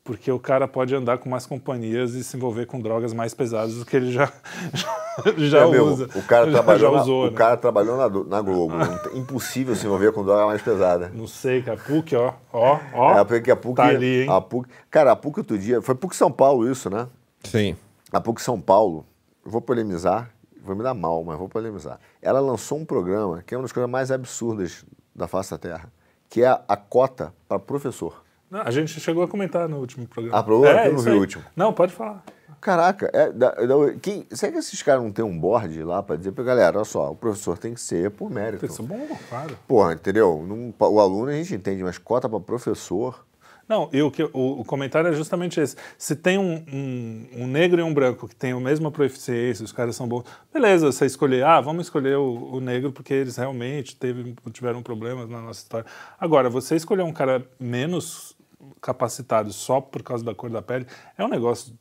[0.02, 3.76] Porque o cara pode andar com mais companhias e se envolver com drogas mais pesadas
[3.76, 4.30] do que ele já,
[5.38, 6.08] já É mesmo, usa.
[6.14, 7.36] O cara já, trabalhou, já na, usou, o né?
[7.36, 8.74] cara trabalhou na, na Globo.
[9.08, 11.10] Tem- Impossível se envolver com droga mais pesada.
[11.14, 11.78] Não sei, cara.
[11.78, 12.34] PUC, ó.
[12.52, 13.18] Ó, ó.
[13.18, 14.28] É, porque a PUC, Tá ali, hein?
[14.30, 14.68] a PUC.
[14.90, 15.80] Cara, a PUC outro dia.
[15.80, 17.06] Foi PUC São Paulo isso, né?
[17.44, 17.74] Sim.
[18.12, 19.06] A PUC São Paulo,
[19.42, 20.28] eu vou polemizar,
[20.62, 21.98] vou me dar mal, mas vou polemizar.
[22.20, 24.84] Ela lançou um programa que é uma das coisas mais absurdas
[25.14, 25.92] da face da Terra,
[26.28, 28.22] que é a, a cota para professor.
[28.50, 30.38] Não, a gente chegou a comentar no último programa.
[30.38, 30.84] Ah, programa?
[30.86, 31.44] Eu não vi o último.
[31.56, 32.22] Não, pode falar.
[32.60, 36.16] Caraca, é, da, da, quem, será que esses caras não têm um board lá para
[36.16, 38.64] dizer pra galera, olha só, o professor tem que ser por mérito.
[38.64, 39.58] Isso é bom, claro.
[39.68, 40.42] Porra, entendeu?
[40.46, 43.22] Não- o aluno a gente entende, mas cota para professor.
[43.68, 45.74] Não, e o, que, o, o comentário é justamente esse.
[45.96, 49.72] Se tem um, um, um negro e um branco que têm a mesma proficiência, os
[49.72, 53.96] caras são bons, beleza, você escolher, ah, vamos escolher o, o negro porque eles realmente
[53.96, 55.86] teve, tiveram problemas na nossa história.
[56.20, 58.36] Agora, você escolher um cara menos
[58.80, 60.86] capacitado só por causa da cor da pele
[61.16, 61.72] é um negócio,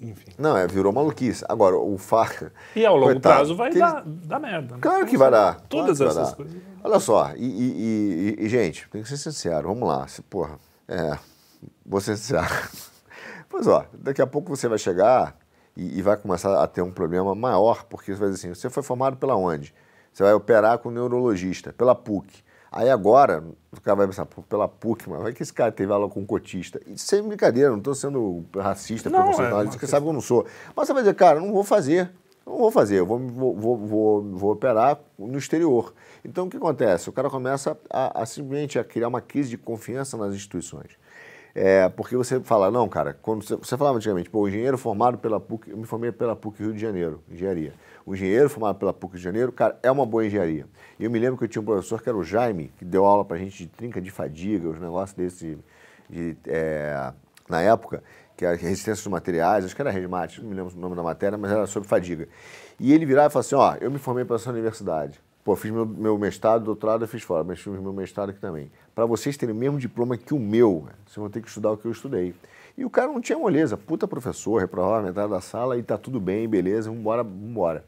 [0.00, 0.30] enfim.
[0.38, 1.44] Não, é, virou maluquice.
[1.48, 2.52] Agora, o FAR.
[2.74, 4.74] E ao longo coitado, prazo vai dar, dar merda.
[4.74, 4.80] né?
[4.80, 5.60] Claro que vai dar.
[5.62, 6.36] Todas claro essas dar.
[6.36, 6.56] coisas.
[6.84, 10.06] Olha só, e, e- e- e, gente, tem que ser sincero, vamos lá.
[10.08, 11.16] Se, porra, é,
[11.92, 12.48] vou ser sincero.
[13.48, 15.36] Pois ó, daqui a pouco você vai chegar
[15.76, 18.70] e, e vai começar a ter um problema maior, porque você vai dizer assim, você
[18.70, 19.74] foi formado pela onde?
[20.10, 22.42] Você vai operar com um neurologista, pela PUC.
[22.70, 26.08] Aí agora, o cara vai pensar, pela PUC, mas vai que esse cara teve aula
[26.08, 26.80] com um cotista.
[26.86, 30.20] E sem brincadeira, não estou sendo racista, Não, preconceituoso, é você sabe que eu não
[30.22, 30.46] sou.
[30.74, 32.10] Mas você vai dizer, cara, não vou fazer.
[32.46, 35.92] Não vou fazer, eu vou, vou, vou, vou, vou operar no exterior.
[36.24, 37.10] Então o que acontece?
[37.10, 41.01] O cara começa a, a simplesmente a criar uma crise de confiança nas instituições.
[41.54, 45.18] É, porque você fala, não, cara, quando você, você falava antigamente, pô, o engenheiro formado
[45.18, 47.74] pela PUC, eu me formei pela PUC Rio de Janeiro, engenharia.
[48.06, 50.66] O engenheiro formado pela PUC Rio de Janeiro, cara, é uma boa engenharia.
[50.98, 53.04] E eu me lembro que eu tinha um professor que era o Jaime, que deu
[53.04, 55.58] aula pra gente de trinca de fadiga, os negócios desse,
[56.08, 57.12] de, é,
[57.48, 58.02] na época,
[58.34, 61.02] que era resistência dos materiais, acho que era Resmate, não me lembro o nome da
[61.02, 62.28] matéria, mas era sobre fadiga.
[62.80, 65.20] E ele virava e falava assim, ó, eu me formei para essa universidade.
[65.44, 68.70] Pô, fiz meu, meu mestrado, doutorado, eu fiz fora, mas fiz meu mestrado aqui também.
[68.94, 71.76] Para vocês terem o mesmo diploma que o meu, vocês vão ter que estudar o
[71.76, 72.34] que eu estudei.
[72.76, 76.20] E o cara não tinha moleza, puta professor, reprovava metade da sala e tá tudo
[76.20, 77.84] bem, beleza, vambora, vambora.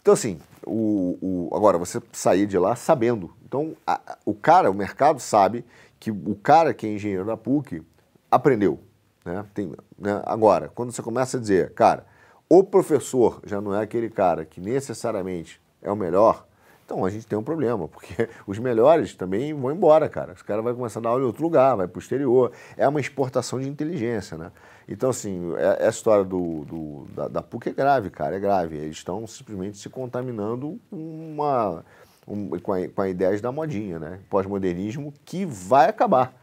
[0.00, 1.16] Então, assim, o,
[1.50, 3.30] o- agora, você sair de lá sabendo.
[3.46, 5.64] Então, a- o cara, o mercado sabe
[6.00, 7.82] que o cara que é engenheiro da PUC
[8.30, 8.80] aprendeu.
[9.24, 9.44] Né?
[9.54, 10.20] Tem, né?
[10.26, 12.04] Agora, quando você começa a dizer, cara,
[12.48, 16.46] o professor já não é aquele cara que necessariamente é o melhor,
[16.92, 20.34] então a gente tem um problema, porque os melhores também vão embora, cara.
[20.34, 22.52] Os caras vão começar a dar aula em outro lugar, vai para o exterior.
[22.76, 24.52] É uma exportação de inteligência, né?
[24.86, 28.76] Então, assim, é- essa história do, do- da, da PUC é grave, cara, é grave.
[28.76, 31.82] Eles estão simplesmente se contaminando uma,
[32.28, 34.18] um- com, a, com a ideia da modinha, né?
[34.28, 36.34] Pós-modernismo que vai acabar,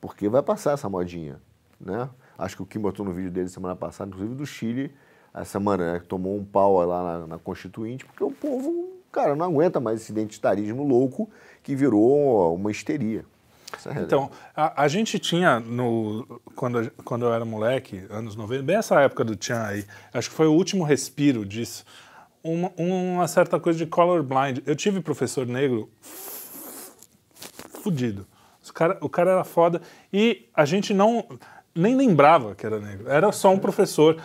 [0.00, 1.40] porque vai passar essa modinha,
[1.80, 2.08] né?
[2.38, 4.94] Acho que o Kim botou no vídeo dele semana passada, inclusive do Chile,
[5.34, 6.02] essa semana, né?
[6.06, 10.12] Tomou um pau lá na, na Constituinte, porque o povo, cara, não aguenta mais esse
[10.12, 11.28] identitarismo louco
[11.62, 13.24] que virou uma histeria.
[13.86, 14.00] É.
[14.00, 19.00] Então, a, a gente tinha, no, quando, quando eu era moleque, anos 90, bem essa
[19.00, 21.84] época do Tchan aí, acho que foi o último respiro disso,
[22.44, 24.62] uma, uma certa coisa de colorblind.
[24.66, 25.90] Eu tive professor negro
[27.82, 28.26] fudido.
[28.62, 29.80] Os cara, o cara era foda
[30.12, 31.24] e a gente não
[31.74, 33.08] nem lembrava que era negro.
[33.08, 34.20] Era só um professor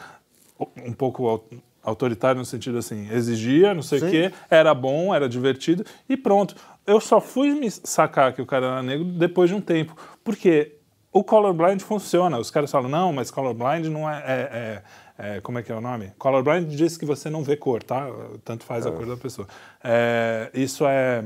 [0.85, 1.49] um pouco
[1.83, 6.55] autoritário no sentido assim, exigia, não sei o quê, era bom, era divertido e pronto.
[6.85, 10.75] Eu só fui me sacar que o cara era negro depois de um tempo, porque
[11.11, 12.37] o colorblind funciona.
[12.37, 14.83] Os caras falam, não, mas colorblind não é, é-
[15.19, 16.11] é- é- como é que é o nome?
[16.17, 18.07] Colorblind diz que você não vê cor, tá?
[18.45, 19.47] Tanto faz a cor da pessoa.
[19.83, 21.23] É, isso é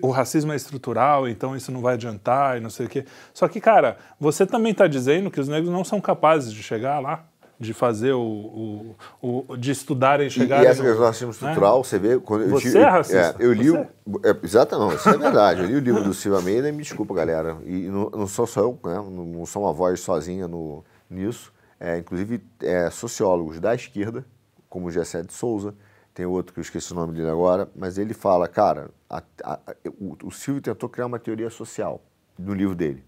[0.00, 3.04] o racismo é estrutural, então isso não vai adiantar e não sei o quê.
[3.34, 6.98] Só que, cara, você também está dizendo que os negros não são capazes de chegar
[6.98, 7.26] lá,
[7.58, 10.64] de fazer o, o, o- de estudarem e E, chegarem.
[10.64, 12.18] e essa no- questão do racismo estrutural, você vê.
[12.18, 13.36] Quando eu Você tive- é racista?
[13.38, 13.68] eu li.
[13.70, 15.60] Você o- É, exato, não, isso é verdade.
[15.62, 17.56] Eu li o livro do Silva Almeida e me desculpa, galera.
[17.64, 21.52] E não, não sou só eu, né, não, não sou uma voz sozinha no, nisso.
[21.80, 24.24] É, inclusive, é, sociólogos da esquerda,
[24.68, 25.74] como o Gessé de Souza,
[26.12, 29.58] tem outro que eu esqueci o nome dele agora, mas ele fala, cara, a- a-
[30.00, 32.00] o, o Silvio tentou criar uma teoria social
[32.38, 33.02] no livro dele.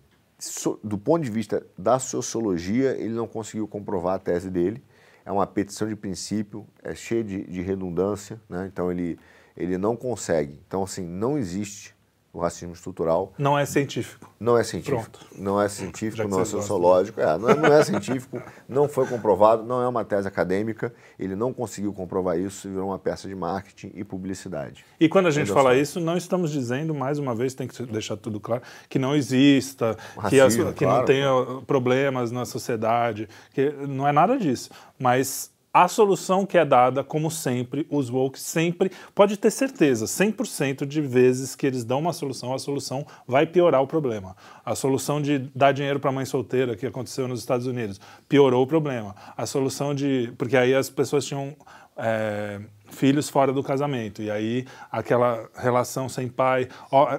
[0.84, 4.84] Do ponto de vista da sociologia, ele não conseguiu comprovar a tese dele.
[5.24, 8.68] É uma petição de princípio, é cheia de, de redundância, né?
[8.70, 9.18] então ele,
[9.56, 10.60] ele não consegue.
[10.68, 11.95] Então, assim, não existe
[12.36, 13.32] o racismo estrutural.
[13.38, 14.30] Não é científico.
[14.38, 15.18] Não é científico.
[15.18, 15.26] Pronto.
[15.38, 16.60] Não é científico, que não é gostam.
[16.60, 17.20] sociológico.
[17.20, 20.92] É, não, é, não é científico, não foi comprovado, não é uma tese acadêmica.
[21.18, 24.84] Ele não conseguiu comprovar isso e virou uma peça de marketing e publicidade.
[25.00, 25.76] E quando a gente fala só.
[25.76, 29.96] isso, não estamos dizendo, mais uma vez, tem que deixar tudo claro, que não exista,
[30.28, 31.06] que, Racismo, que não claro.
[31.06, 31.30] tenha
[31.66, 34.70] problemas na sociedade, que não é nada disso.
[34.98, 35.50] Mas
[35.82, 41.02] a solução que é dada, como sempre, os woke sempre, pode ter certeza, 100% de
[41.02, 44.34] vezes que eles dão uma solução, a solução vai piorar o problema.
[44.64, 48.66] A solução de dar dinheiro para mãe solteira, que aconteceu nos Estados Unidos, piorou o
[48.66, 49.14] problema.
[49.36, 50.32] A solução de.
[50.38, 51.54] Porque aí as pessoas tinham.
[51.94, 52.60] é,
[52.90, 54.22] filhos fora do casamento.
[54.22, 56.68] E aí aquela relação sem pai.
[56.90, 57.18] ó,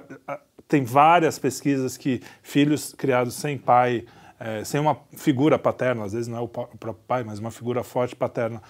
[0.66, 4.04] tem várias pesquisas que filhos criados sem pai,
[4.38, 7.82] é, sem uma figura paterna, às vezes não é o próprio pai, mas uma figura
[7.82, 8.62] forte paterna,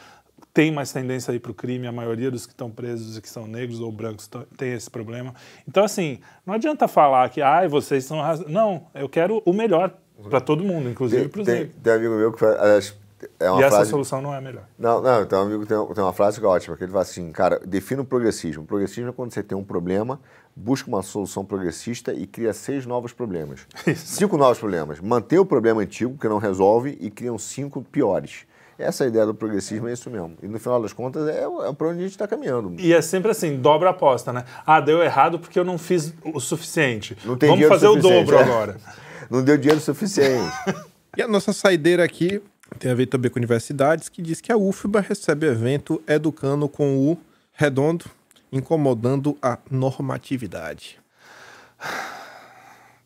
[0.52, 1.86] tem mais tendência aí para o crime.
[1.86, 5.34] A maioria dos que estão presos e que são negros ou brancos tem esse problema.
[5.68, 8.20] Então, assim, não adianta falar que ai, vocês são.
[8.20, 8.48] raci-".
[8.48, 9.92] Não, eu quero o melhor
[10.28, 11.76] para todo mundo, inclusive para os negros.
[11.82, 12.96] tem um amigo meu que faz,
[13.40, 13.90] é uma E essa frase...
[13.90, 14.64] solução não é a melhor.
[14.78, 17.30] Não, não, um amigo tem, tem uma frase que é ótima, que ele fala assim,
[17.30, 18.62] cara, defina o progressismo.
[18.62, 20.20] O progressismo é quando você tem um problema,
[20.56, 23.66] busca uma solução progressista e cria seis novos problemas.
[23.96, 25.00] Cinco novos problemas.
[25.00, 28.44] Mantém o problema antigo, que não resolve, e criam cinco piores.
[28.78, 30.36] Essa é a ideia do progressismo, é isso mesmo.
[30.40, 32.74] E no final das contas, é, é para onde a gente está caminhando.
[32.78, 34.44] E é sempre assim, dobra a aposta, né?
[34.64, 37.16] Ah, deu errado porque eu não fiz o suficiente.
[37.24, 38.42] Não tem Vamos fazer o dobro é.
[38.42, 38.76] agora.
[39.28, 40.50] Não deu dinheiro suficiente.
[41.16, 42.40] E a nossa saideira aqui
[42.78, 46.98] tem a ver também com universidades, que diz que a UFBA recebe evento educando com
[46.98, 47.18] o
[47.52, 48.04] redondo,
[48.52, 50.98] incomodando a normatividade.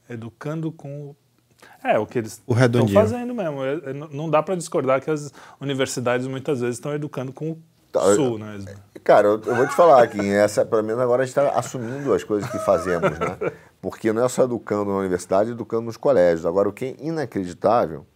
[0.08, 1.16] Educando com o.
[1.82, 3.64] É, o que eles O estão fazendo mesmo.
[3.64, 7.58] É- é- não dá para discordar que as universidades muitas vezes estão educando com o
[7.90, 8.56] Tá, sul, né?
[8.56, 8.72] Esma?
[9.04, 12.12] Cara, eu, eu vou te falar aqui, essa, pelo menos agora a gente está assumindo
[12.14, 13.36] as coisas que fazemos, né?
[13.82, 16.46] Porque não é só educando na universidade, é educando nos colégios.
[16.46, 18.06] Agora, o que é inacreditável,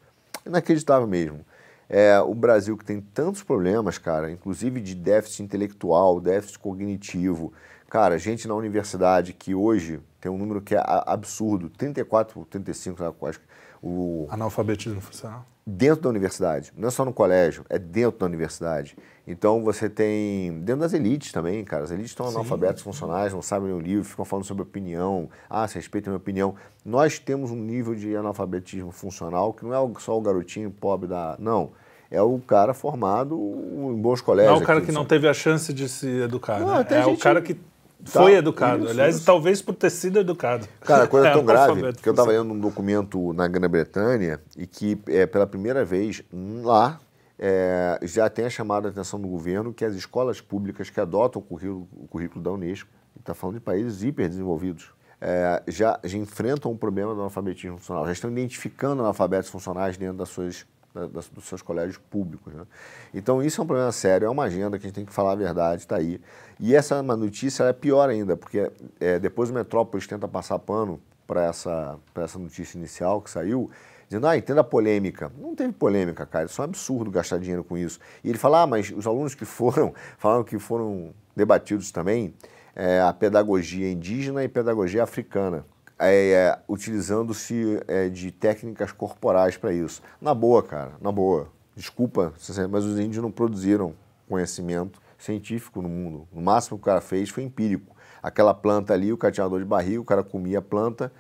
[0.46, 1.44] inacreditável mesmo,
[1.88, 7.52] é o Brasil que tem tantos problemas, cara, inclusive de déficit intelectual, déficit cognitivo.
[7.88, 13.16] Cara, gente na universidade que hoje tem um número que é absurdo, 34, 35, sabe,
[13.22, 13.46] acho que
[13.80, 15.46] o, Analfabetismo funcional.
[15.66, 18.96] Dentro da universidade, não é só no colégio, é dentro da universidade.
[19.26, 21.82] Então você tem dentro das elites também, cara.
[21.82, 25.28] As elites estão analfabetos funcionais, não sabem o livro, ficam falando sobre opinião.
[25.50, 26.54] Ah, se respeita a minha opinião.
[26.84, 31.08] Nós temos um nível de analfabetismo funcional que não é o- só o garotinho pobre
[31.08, 31.34] da.
[31.40, 31.72] Não.
[32.08, 34.60] É o cara formado em bons Não colégios.
[34.60, 36.86] é o cara aqui que não teve a chance de se educar, Não, né?
[36.88, 37.56] É o gente- cara que
[38.04, 38.84] Foi Tá, educado.
[38.84, 39.24] isso, Aliás, isso.
[39.24, 40.66] talvez por ter sido educado.
[40.80, 44.66] Cara, a coisa é tão grave que eu estava lendo um documento na Grã-Bretanha e
[44.66, 46.22] que, é, pela primeira vez,
[46.62, 47.00] lá
[47.38, 51.44] é, já tem chamado a atenção do governo que as escolas públicas que adotam o
[51.44, 52.88] currículo, o currículo da Unesco,
[53.18, 58.12] está falando de países hiperdesenvolvidos, é, já, já enfrentam o problema do analfabetismo funcional, já
[58.12, 60.66] estão identificando analfabetos funcionais dentro das suas,
[61.00, 62.52] da- dos seus colégios públicos.
[62.54, 62.64] né?
[63.12, 65.32] Então, isso é um problema sério, é uma agenda que a gente tem que falar
[65.32, 66.20] a verdade, está aí.
[66.58, 68.70] E essa uma notícia é pior ainda, porque
[69.00, 73.70] é, depois o Metrópolis tenta passar pano para essa, essa notícia inicial que saiu,
[74.08, 75.30] dizendo, ah, entenda a polêmica.
[75.36, 77.98] Não teve polêmica, cara, isso é um absurdo gastar dinheiro com isso.
[78.22, 82.32] E ele fala, ah, mas os alunos que foram, falaram que foram debatidos também
[82.74, 85.64] é, a pedagogia indígena e pedagogia africana,
[85.98, 90.02] é, é, utilizando-se é, de técnicas corporais para isso.
[90.20, 91.48] Na boa, cara, na boa.
[91.74, 92.32] Desculpa,
[92.70, 93.94] mas os índios não produziram
[94.28, 96.26] conhecimento científico no mundo.
[96.32, 97.94] O máximo que o cara fez foi empírico.
[98.22, 101.12] Aquela planta ali, o cara tinha dor de barriga, o cara comia a planta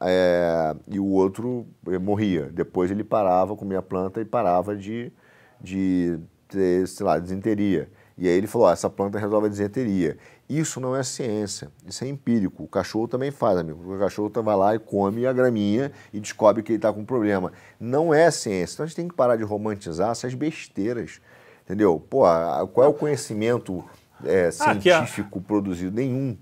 [0.00, 2.50] é, e o outro eh, morria.
[2.52, 5.12] Depois ele parava, comia a planta e parava de,
[5.60, 6.18] de
[6.48, 7.90] ter, sei lá, desinteria.
[8.16, 10.16] E aí ele falou, ó, essa planta resolve a desinteria.
[10.48, 12.62] Isso não é ciência, isso é empírico.
[12.62, 13.94] O cachorro também faz, amigo.
[13.94, 17.00] O cachorro tá- vai lá e come a graminha e descobre que ele está com
[17.00, 17.52] um problema.
[17.80, 18.74] Não é ciência.
[18.74, 21.20] Então a gente tem que parar de romantizar essas besteiras.
[21.64, 21.98] Entendeu?
[21.98, 23.82] Pô, a- qual é o conhecimento
[24.24, 25.96] é, Ah, que a- científico produzido?
[25.96, 26.36] Nenhum.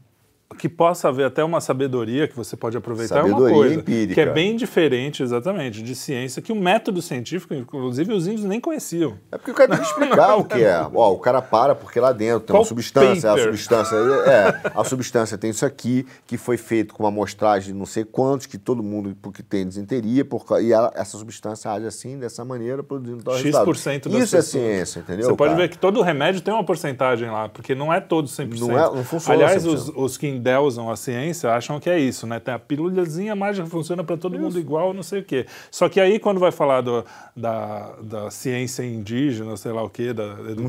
[0.58, 4.14] Que possa haver até uma sabedoria que você pode aproveitar é Sabedoria uma coisa empírica.
[4.14, 8.60] que é bem diferente exatamente de ciência que o método científico inclusive os índios nem
[8.60, 10.86] conheciam É porque o cara tem que explicar o que é.
[10.94, 13.30] Ó, o cara para porque lá dentro tem Qual uma substância.
[13.30, 13.44] A paper?
[13.50, 17.86] substância é, a substância tem isso aqui, que foi feito com uma amostragem de não
[17.86, 22.18] sei quantos, que todo mundo, porque tem desinteria, por, e ela- essa substância age assim,
[22.18, 23.74] dessa maneira, produzindo tal resultado.
[23.74, 25.26] X% das Isso é ciência, entendeu?
[25.30, 25.62] Você pode cara?
[25.62, 28.58] ver que todo remédio tem uma porcentagem lá, porque não é todo 100%.
[28.60, 29.74] Não é- não funciona Aliás, 100%.
[29.74, 32.40] os, os que endeusam a ciência acham que é isso, né?
[32.40, 35.46] Tem a pílulazinha mágica que funciona para todo mundo igual, não sei o quê.
[35.70, 37.04] Só que aí, quando vai falar do-
[37.36, 40.66] da, da ciência indígena, sei lá o quê, da educação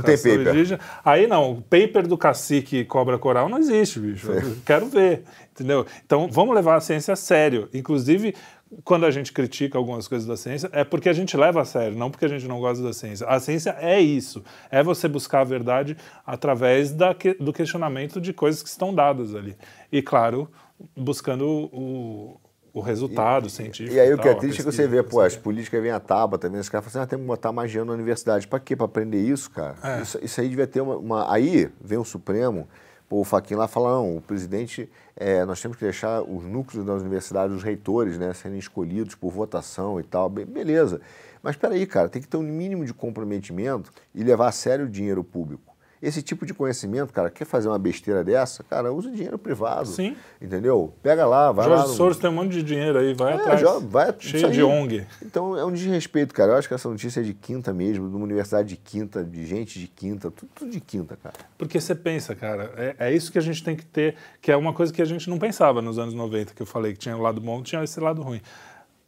[0.51, 4.27] indígena, aí não, o paper do cacique cobra coral não existe, bicho.
[4.65, 5.85] Quero ver, entendeu?
[6.05, 7.67] Então, vamos levar a ciência a sério.
[7.73, 8.35] Inclusive,
[8.83, 11.97] quando a gente critica algumas coisas da ciência, é porque a gente leva a sério,
[11.97, 13.27] não porque a gente não gosta da ciência.
[13.27, 15.95] A ciência é isso, é você buscar a verdade
[16.25, 19.55] através da do questionamento de coisas que estão dadas ali.
[19.91, 20.49] E, claro,
[20.97, 22.39] buscando o,
[22.73, 23.95] o resultado científico.
[23.95, 25.91] E aí o que é a triste é que você vê, pô, as políticas vêm
[25.91, 28.47] à tábua também, os caras falam assim, ah, tem que botar dinheiro na universidade.
[28.47, 28.75] Pra quê?
[28.75, 29.75] Pra aprender isso, cara?
[29.83, 30.01] É.
[30.01, 32.67] Isso, isso aí devia ter uma, uma- Aí vem o Supremo,
[33.09, 37.01] o Faquin lá fala, não, o presidente, é, nós temos que deixar os núcleos das
[37.01, 40.99] universidades, os reitores, né, serem escolhidos por votação e tal, Be- beleza.
[41.41, 44.89] Mas peraí, cara, tem que ter um mínimo de comprometimento e levar a sério o
[44.89, 45.72] dinheiro público.
[46.03, 48.61] Esse tipo de conhecimento, cara, quer fazer uma besteira dessa?
[48.61, 49.87] Cara, usa dinheiro privado.
[49.87, 50.17] Sim.
[50.41, 50.93] Entendeu?
[51.01, 51.77] Pega lá, vai lá.
[51.77, 53.61] Jorge no- Soros tem um monte de dinheiro aí, vai é, atrás.
[53.61, 55.05] já vai, cheio de ONG.
[55.21, 56.51] Então é um desrespeito, cara.
[56.51, 59.45] Eu acho que essa notícia é de quinta mesmo, de uma universidade de quinta, de
[59.45, 61.35] gente de quinta, tudo, tudo de quinta, cara.
[61.57, 64.57] Porque você pensa, cara, é, é isso que a gente tem que ter, que é
[64.57, 67.15] uma coisa que a gente não pensava nos anos 90, que eu falei que tinha
[67.15, 68.41] o lado bom tinha esse lado ruim.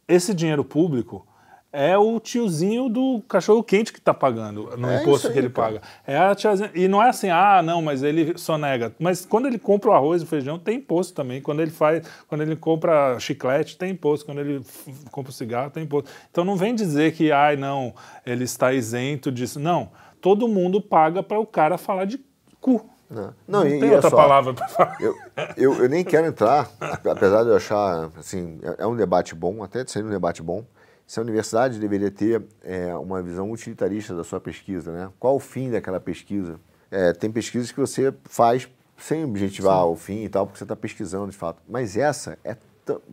[0.08, 1.26] Esse dinheiro público
[1.72, 5.50] é o tiozinho do cachorro quente que está pagando no É imposto aí, que ele
[5.50, 5.72] cara.
[5.74, 5.82] paga.
[6.06, 8.94] É a tiazinha, e não é assim, ah, não, mas ele sonega.
[8.98, 11.42] Mas quando ele compra o arroz e o feijão, tem imposto também.
[11.42, 14.24] Quando ele faz, quando ele compra chiclete, tem imposto.
[14.24, 14.62] Quando ele
[15.10, 16.10] compra o cigarro, tem imposto.
[16.30, 17.94] Então não vem dizer que, ai, não,
[18.24, 19.60] ele está isento disso.
[19.60, 19.90] Não,
[20.20, 22.18] todo mundo paga para o cara falar de
[22.60, 22.88] cu.
[23.10, 23.30] Né?
[23.46, 24.96] Não, e- tem e é outra só, palavra para falar.
[25.00, 25.14] Eu,
[25.56, 29.62] eu, eu nem quero entrar, apesar de eu achar, assim, é é um debate bom,
[29.62, 30.64] até de ser um debate bom,
[31.06, 35.10] se a universidade deveria ter é, uma visão utilitarista da sua pesquisa, né?
[35.18, 36.58] Qual o fim daquela pesquisa?
[36.90, 40.74] É, tem pesquisas que você faz sem objetivar o fim e tal, porque você está
[40.74, 41.62] pesquisando de fato.
[41.68, 42.56] Mas essa é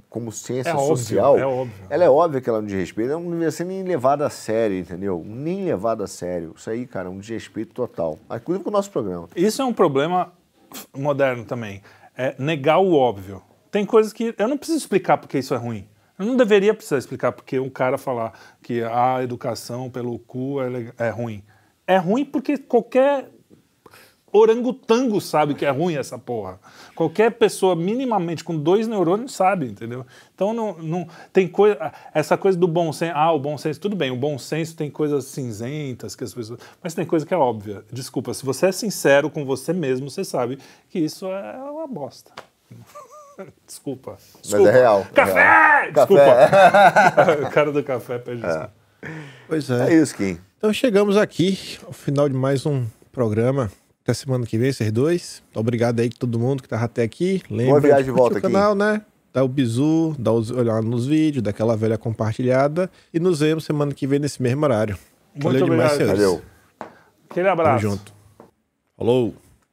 [0.10, 1.74] como ciência É óbvio, social, é óbvio.
[1.90, 4.30] ela é óbvia que ela é um desrespeito, ela não deveria ser nem levada a
[4.30, 5.24] sério, entendeu?
[5.26, 6.54] Nem levada a sério.
[6.56, 8.20] Isso aí, cara, é um desrespeito total.
[8.32, 9.30] Inclusive com o nosso programa.
[9.36, 10.32] Isso é um problema
[10.96, 11.82] moderno também.
[12.16, 13.42] É negar o óbvio.
[13.72, 15.88] Tem coisas que eu não preciso explicar porque isso é ruim.
[16.18, 21.08] Eu não deveria precisar explicar porque um cara falar que a educação pelo cu é,
[21.08, 21.44] é ruim.
[21.88, 23.30] É ruim porque qualquer
[24.34, 26.60] orangotango sabe que é ruim essa porra.
[26.96, 30.06] Qualquer pessoa minimamente com dois neurônios sabe, entendeu?
[30.34, 33.14] Então não, não tem coisa essa coisa do bom senso.
[33.16, 34.10] Ah, o bom senso tudo bem.
[34.10, 37.86] O bom senso tem coisas cinzentas que as pessoas, mas tem coisa que é óbvia.
[37.92, 40.58] Desculpa, se você é sincero com você mesmo, você sabe
[40.90, 42.32] que isso é uma bosta.
[43.66, 44.18] Desculpa.
[44.42, 44.70] Desculpa.
[44.70, 45.34] é real, é Café!
[45.34, 45.92] real.
[45.94, 46.24] Desculpa.
[47.48, 48.72] o cara do café pede desculpa.
[49.48, 49.96] Pois É é.
[49.96, 50.38] isso, Kim.
[50.58, 53.72] Então chegamos aqui ao final de mais um programa.
[54.04, 55.42] Até semana que vem, vocês dois.
[55.56, 57.42] Obrigado aí todo mundo que tava até aqui.
[57.50, 58.48] Lembra Boa viagem de volta aqui.
[58.48, 59.02] canal, né?
[59.34, 62.90] Dá o bizu, dá os, olhar nos vídeos, dá aquela velha compartilhada.
[63.14, 64.98] E nos vemos semana que vem nesse mesmo horário.
[65.34, 65.96] Muito obrigado.
[65.98, 66.20] senhores.
[66.20, 66.42] Valeu.
[67.30, 67.82] Aquele Tamo abraço.
[67.82, 68.14] junto.
[68.98, 69.34] Falou.